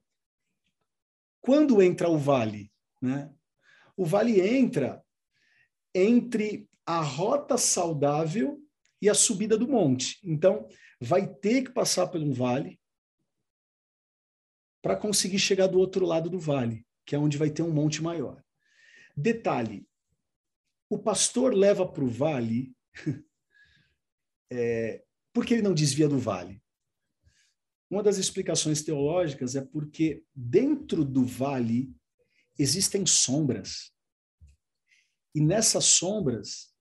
[1.40, 2.72] Quando entra o vale,
[3.02, 3.30] né?
[3.96, 5.04] O vale entra
[5.94, 8.60] entre a rota saudável
[9.00, 10.18] e a subida do monte.
[10.22, 10.68] Então,
[11.00, 12.80] vai ter que passar por um vale
[14.82, 18.02] para conseguir chegar do outro lado do vale, que é onde vai ter um monte
[18.02, 18.42] maior.
[19.16, 19.88] Detalhe:
[20.90, 22.74] o pastor leva para o vale
[24.52, 26.62] é, porque ele não desvia do vale.
[27.90, 31.94] Uma das explicações teológicas é porque dentro do vale
[32.58, 33.92] existem sombras.
[35.34, 36.73] E nessas sombras,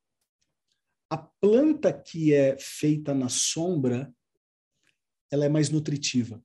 [1.14, 4.12] a planta que é feita na sombra,
[5.30, 6.44] ela é mais nutritiva.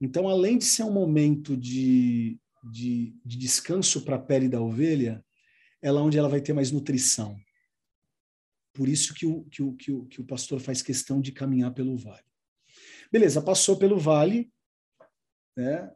[0.00, 2.40] Então, além de ser um momento de,
[2.72, 5.24] de, de descanso para a pele da ovelha,
[5.80, 7.36] ela é onde ela vai ter mais nutrição.
[8.72, 11.72] Por isso que o, que, o, que, o, que o pastor faz questão de caminhar
[11.72, 12.26] pelo vale.
[13.12, 14.52] Beleza, passou pelo vale,
[15.56, 15.94] né?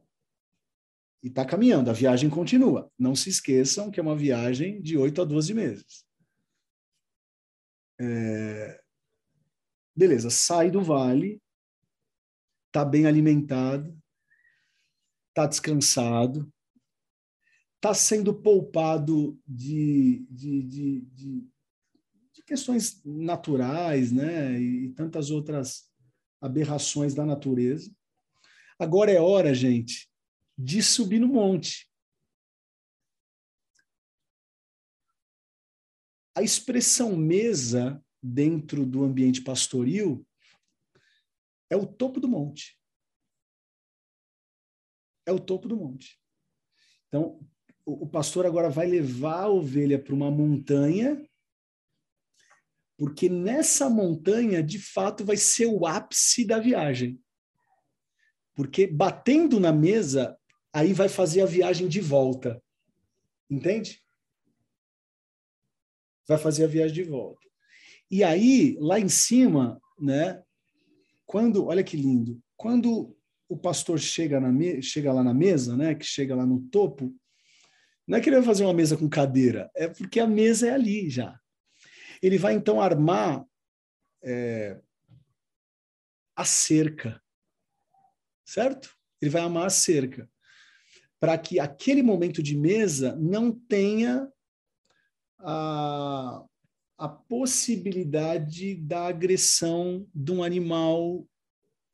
[1.20, 2.88] E está caminhando, a viagem continua.
[2.96, 6.07] Não se esqueçam que é uma viagem de 8 a 12 meses.
[8.00, 8.80] É...
[9.96, 11.42] Beleza, sai do vale,
[12.68, 14.00] está bem alimentado,
[15.30, 16.52] está descansado,
[17.76, 21.48] está sendo poupado de, de, de, de,
[22.32, 24.60] de questões naturais, né?
[24.60, 25.88] E tantas outras
[26.40, 27.90] aberrações da natureza.
[28.78, 30.08] Agora é hora, gente,
[30.56, 31.87] de subir no monte.
[36.38, 40.24] A expressão mesa dentro do ambiente pastoril
[41.68, 42.78] é o topo do monte.
[45.26, 46.16] É o topo do monte.
[47.08, 47.44] Então,
[47.84, 51.28] o, pastor agora vai levar a ovelha para uma montanha,
[52.96, 57.20] porque nessa montanha, de fato, vai ser o ápice da viagem.
[58.54, 60.38] Porque batendo na mesa,
[60.72, 62.62] aí vai fazer a viagem de volta.
[63.50, 64.06] Entende?
[66.28, 67.48] Vai fazer a viagem de volta.
[68.10, 70.42] E aí, lá em cima, né?
[71.26, 73.16] Quando, olha que lindo, quando
[73.48, 75.94] o pastor chega, na me, chega lá na mesa, né?
[75.94, 77.14] Que chega lá no topo,
[78.06, 80.70] não é que ele vai fazer uma mesa com cadeira, é porque a mesa é
[80.70, 81.38] ali já.
[82.22, 83.44] Ele vai então armar
[84.22, 84.80] é,
[86.34, 87.22] a cerca,
[88.44, 88.96] certo?
[89.20, 90.28] Ele vai armar a cerca
[91.20, 94.30] para que aquele momento de mesa não tenha
[95.38, 96.44] a,
[96.98, 101.26] a possibilidade da agressão de um animal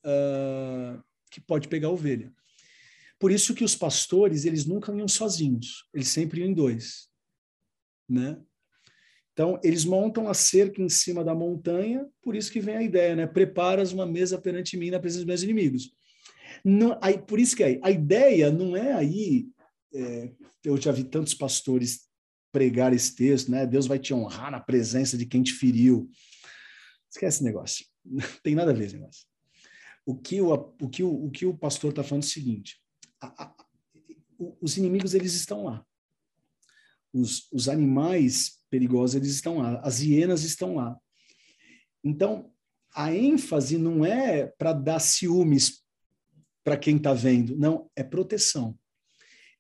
[0.04, 2.32] uh, que pode pegar a ovelha.
[3.18, 7.08] Por isso que os pastores, eles nunca iam sozinhos, eles sempre iam em dois,
[8.08, 8.40] né?
[9.32, 13.16] Então, eles montam a cerca em cima da montanha, por isso que vem a ideia,
[13.16, 13.26] né?
[13.26, 15.92] Preparas uma mesa perante mim na presença dos meus inimigos.
[16.64, 19.48] Não, aí, por isso que aí, a ideia não é aí,
[19.92, 20.32] é,
[20.64, 22.08] eu já vi tantos pastores
[22.54, 23.66] pregar esse texto, né?
[23.66, 26.08] Deus vai te honrar na presença de quem te feriu.
[27.10, 27.84] Esquece esse negócio.
[28.04, 29.26] Não tem nada a ver esse negócio.
[30.06, 32.80] O que o, o, que o, o, que o pastor está falando é o seguinte:
[33.20, 33.54] a, a,
[34.60, 35.84] os inimigos eles estão lá.
[37.12, 39.80] Os, os animais perigosos eles estão lá.
[39.80, 40.96] As hienas estão lá.
[42.04, 42.52] Então,
[42.94, 45.82] a ênfase não é para dar ciúmes
[46.62, 47.56] para quem está vendo.
[47.58, 48.78] Não, é proteção.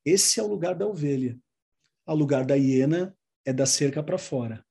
[0.04, 1.36] Esse é o lugar da ovelha.
[2.06, 4.64] O lugar da hiena é da cerca para fora.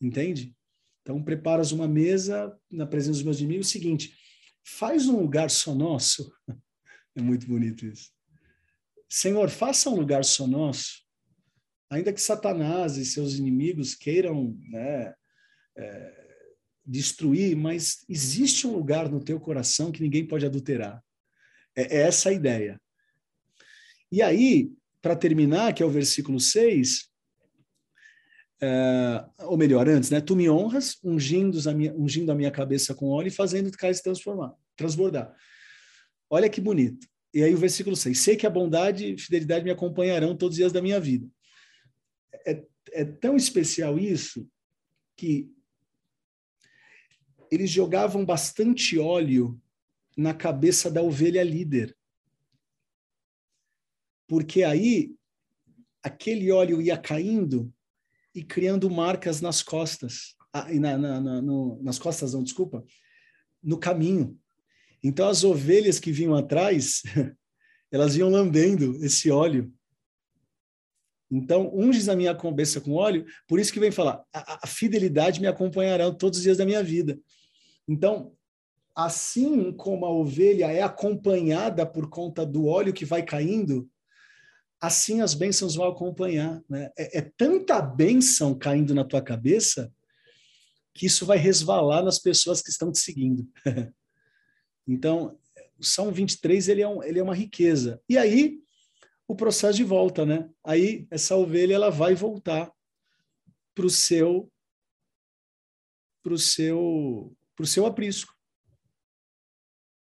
[0.00, 0.54] Entende?
[1.02, 3.68] Então, preparas uma mesa na presença dos meus inimigos.
[3.68, 4.14] É seguinte,
[4.62, 6.32] faz um lugar só nosso
[7.16, 8.10] é muito bonito isso.
[9.08, 11.02] Senhor, faça um lugar só nosso,
[11.90, 15.14] ainda que Satanás e seus inimigos queiram né,
[15.76, 16.44] é,
[16.84, 21.02] destruir, mas existe um lugar no teu coração que ninguém pode adulterar.
[21.74, 22.80] É, é essa a ideia.
[24.12, 27.08] E aí, para terminar, que é o versículo 6,
[28.60, 30.20] é, ou melhor, antes, né?
[30.20, 33.72] Tu me honras, ungindo a minha, ungindo a minha cabeça com óleo e fazendo o
[33.72, 35.34] cálice transformar, transbordar.
[36.28, 37.06] Olha que bonito.
[37.32, 38.18] E aí o versículo 6.
[38.18, 41.28] Sei que a bondade e fidelidade me acompanharão todos os dias da minha vida.
[42.46, 44.48] É, é tão especial isso
[45.16, 45.50] que
[47.50, 49.60] eles jogavam bastante óleo
[50.16, 51.96] na cabeça da ovelha líder.
[54.28, 55.12] Porque aí
[56.02, 57.72] aquele óleo ia caindo
[58.34, 60.36] e criando marcas nas costas.
[60.52, 62.84] Ah, na, na, na, no, nas costas, não, desculpa,
[63.62, 64.38] no caminho.
[65.02, 67.02] Então as ovelhas que vinham atrás,
[67.90, 69.72] elas iam lambendo esse óleo.
[71.30, 75.40] Então, unges a minha cabeça com óleo, por isso que vem falar, a, a fidelidade
[75.40, 77.20] me acompanhará todos os dias da minha vida.
[77.86, 78.32] Então,
[78.94, 83.88] assim como a ovelha é acompanhada por conta do óleo que vai caindo,
[84.80, 86.62] assim as bênçãos vão acompanhar.
[86.68, 86.90] Né?
[86.96, 89.92] É, é, tanta bênção caindo na tua cabeça
[90.94, 93.48] que isso vai resvalar nas pessoas que estão te seguindo.
[94.90, 95.38] Então,
[95.78, 98.02] o Salmo 23 ele é, um, ele é uma riqueza.
[98.08, 98.58] E aí,
[99.26, 100.48] o processo de volta, né?
[100.64, 102.72] Aí, essa ovelha ela vai voltar
[103.74, 104.50] para o seu
[106.22, 108.34] para o seu para o seu aprisco.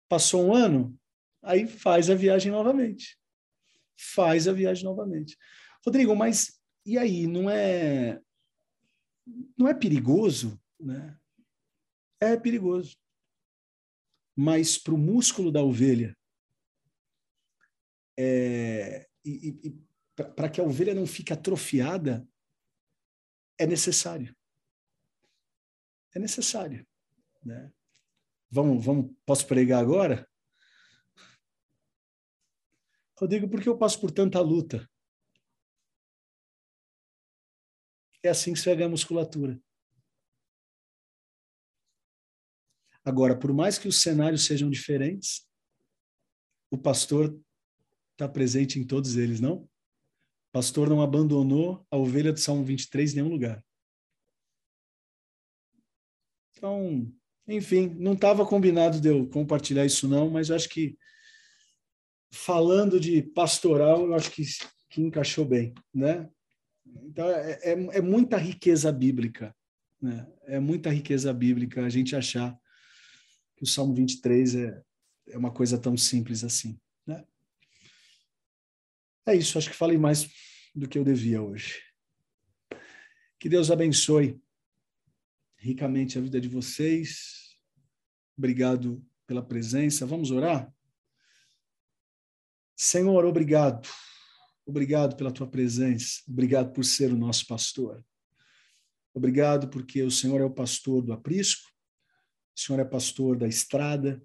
[0.08, 0.98] Passou um ano,
[1.40, 3.16] aí faz a viagem novamente.
[3.96, 5.36] Faz a viagem novamente.
[5.84, 8.20] Rodrigo, mas e aí, não é
[9.56, 11.18] não é perigoso, né?
[12.20, 12.96] É perigoso.
[14.36, 16.16] Mas para o músculo da ovelha,
[18.18, 19.84] é, e, e
[20.14, 22.26] para que a ovelha não fique atrofiada,
[23.58, 24.34] é necessário.
[26.14, 26.86] É necessário.
[27.42, 27.72] Né?
[28.50, 30.28] Vamos, vamos, posso pregar agora?
[33.16, 34.88] Rodrigo, por que eu passo por tanta luta?
[38.22, 39.60] É assim que se pega a musculatura.
[43.04, 45.46] Agora, por mais que os cenários sejam diferentes,
[46.70, 47.38] o pastor
[48.12, 49.56] está presente em todos eles, não?
[49.56, 49.68] O
[50.52, 53.62] pastor não abandonou a ovelha do Salmo 23 em nenhum lugar.
[56.56, 57.12] Então,
[57.46, 60.96] enfim, não estava combinado de eu compartilhar isso não, mas acho que
[62.34, 64.42] falando de pastoral, eu acho que,
[64.90, 66.28] que encaixou bem, né?
[66.84, 69.54] Então, é, é, é muita riqueza bíblica,
[70.00, 70.26] né?
[70.42, 72.58] É muita riqueza bíblica a gente achar
[73.56, 74.82] que o Salmo 23 é,
[75.28, 77.24] é uma coisa tão simples assim, né?
[79.26, 80.28] É isso, acho que falei mais
[80.74, 81.80] do que eu devia hoje.
[83.38, 84.40] Que Deus abençoe
[85.56, 87.56] ricamente a vida de vocês.
[88.36, 90.04] Obrigado pela presença.
[90.04, 90.73] Vamos orar?
[92.76, 93.88] Senhor, obrigado.
[94.66, 96.22] Obrigado pela tua presença.
[96.28, 98.04] Obrigado por ser o nosso pastor.
[99.14, 101.70] Obrigado porque o Senhor é o pastor do aprisco,
[102.56, 104.20] o Senhor é pastor da estrada,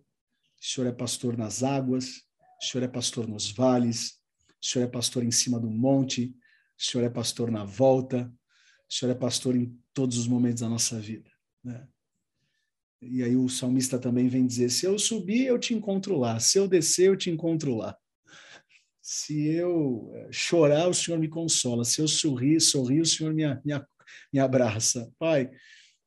[0.59, 2.23] o Senhor é pastor nas águas,
[2.59, 4.19] o Senhor é pastor nos vales,
[4.59, 6.35] o Senhor é pastor em cima do monte,
[6.77, 8.33] o Senhor é pastor na volta,
[8.89, 11.29] o Senhor é pastor em todos os momentos da nossa vida.
[11.63, 11.87] Né?
[12.99, 16.57] E aí o salmista também vem dizer: se eu subir, eu te encontro lá, se
[16.57, 17.95] eu descer, eu te encontro lá.
[19.11, 23.43] Se eu eh, chorar, o Senhor me consola, se eu sorrir, sorrir, o Senhor me,
[23.65, 23.73] me,
[24.31, 25.11] me abraça.
[25.17, 25.49] Pai,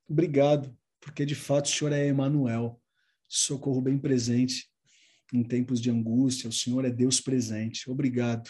[0.09, 2.81] obrigado, porque de fato o Senhor é Emanuel,
[3.29, 4.71] socorro bem presente
[5.33, 7.91] em tempos de angústia, o Senhor é Deus presente.
[7.91, 8.49] Obrigado.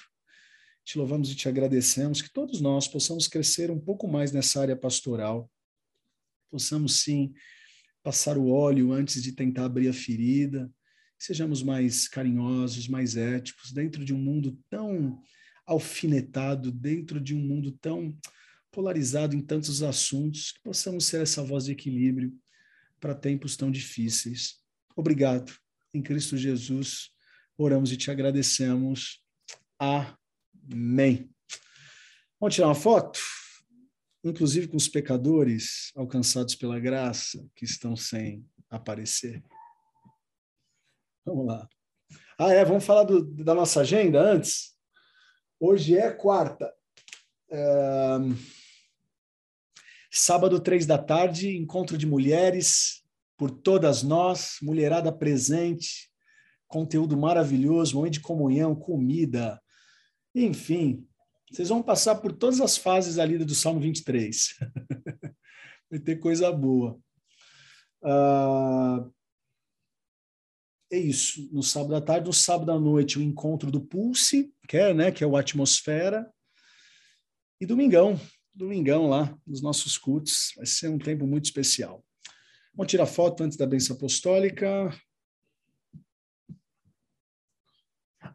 [0.84, 4.76] Te louvamos e te agradecemos que todos nós possamos crescer um pouco mais nessa área
[4.76, 5.50] pastoral.
[6.50, 7.32] Possamos sim
[8.02, 10.70] passar o óleo antes de tentar abrir a ferida.
[11.22, 15.22] Sejamos mais carinhosos, mais éticos, dentro de um mundo tão
[15.64, 18.18] alfinetado, dentro de um mundo tão
[18.72, 22.36] polarizado em tantos assuntos, que possamos ser essa voz de equilíbrio
[22.98, 24.60] para tempos tão difíceis.
[24.96, 25.52] Obrigado
[25.94, 27.10] em Cristo Jesus.
[27.56, 29.22] Oramos e te agradecemos.
[29.78, 31.30] Amém.
[32.40, 33.20] Vamos tirar uma foto?
[34.24, 39.40] Inclusive com os pecadores alcançados pela graça que estão sem aparecer.
[41.24, 41.68] Vamos lá.
[42.38, 42.64] Ah, é?
[42.64, 44.74] Vamos falar do, da nossa agenda antes?
[45.60, 46.72] Hoje é quarta.
[47.50, 48.18] É...
[50.10, 53.02] Sábado, três da tarde, encontro de mulheres
[53.36, 56.10] por todas nós, mulherada presente,
[56.68, 59.60] conteúdo maravilhoso, momento de comunhão, comida,
[60.34, 61.06] enfim,
[61.50, 64.56] vocês vão passar por todas as fases ali do Salmo 23.
[65.90, 66.98] Vai ter coisa boa.
[68.02, 69.06] Ah,
[70.92, 71.48] é isso.
[71.50, 75.10] No sábado à tarde, no sábado à noite, o encontro do Pulse, que é, né,
[75.10, 76.30] que é o Atmosfera.
[77.58, 78.20] E domingão,
[78.54, 80.52] domingão lá, nos nossos cultos.
[80.56, 82.04] Vai ser um tempo muito especial.
[82.74, 84.94] Vamos tirar foto antes da bênção apostólica.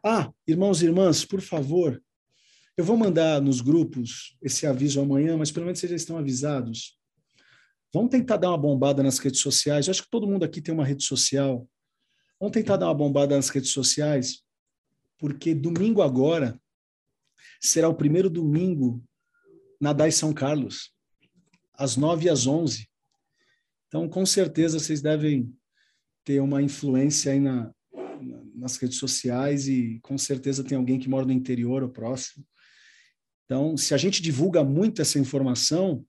[0.04, 2.02] Ah, irmãos e irmãs, por favor,
[2.76, 6.98] eu vou mandar nos grupos esse aviso amanhã, mas pelo menos vocês já estão avisados.
[7.92, 9.86] Vamos tentar dar uma bombada nas redes sociais.
[9.86, 11.68] Eu acho que todo mundo aqui tem uma rede social.
[12.40, 14.42] Vamos tentar dar uma bombada nas redes sociais,
[15.18, 16.60] porque domingo agora
[17.60, 19.02] será o primeiro domingo
[19.80, 20.92] na DAI São Carlos,
[21.74, 22.88] às 9 e às 11.
[23.88, 25.52] Então, com certeza, vocês devem
[26.24, 27.72] ter uma influência aí na,
[28.54, 32.44] nas redes sociais e com certeza tem alguém que mora no interior ou próximo.
[33.44, 36.04] Então, se a gente divulga muito essa informação,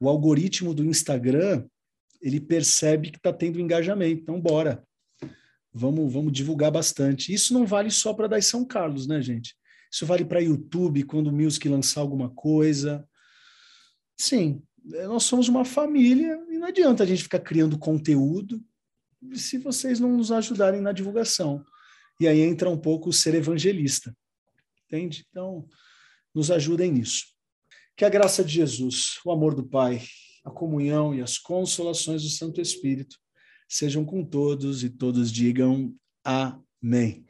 [0.00, 1.66] o algoritmo do Instagram
[2.20, 4.22] ele percebe que está tendo engajamento.
[4.22, 4.82] Então, bora.
[5.72, 7.32] Vamos, vamos divulgar bastante.
[7.32, 9.56] Isso não vale só para dar São Carlos, né, gente?
[9.90, 13.06] Isso vale para YouTube, quando o Music lançar alguma coisa.
[14.16, 14.62] Sim,
[14.94, 18.62] é, nós somos uma família e não adianta a gente ficar criando conteúdo
[19.34, 21.64] se vocês não nos ajudarem na divulgação.
[22.20, 24.14] E aí entra um pouco o ser evangelista.
[24.86, 25.26] Entende?
[25.30, 25.66] Então,
[26.34, 27.26] nos ajudem nisso.
[27.96, 30.02] Que a graça de Jesus, o amor do Pai,
[30.44, 33.21] a comunhão e as consolações do Santo Espírito
[33.72, 37.24] sejam com todos e todos digam amém.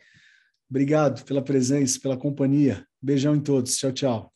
[0.68, 2.84] Obrigado pela presença, pela companhia.
[3.00, 3.76] Beijão em todos.
[3.76, 4.31] Tchau, tchau.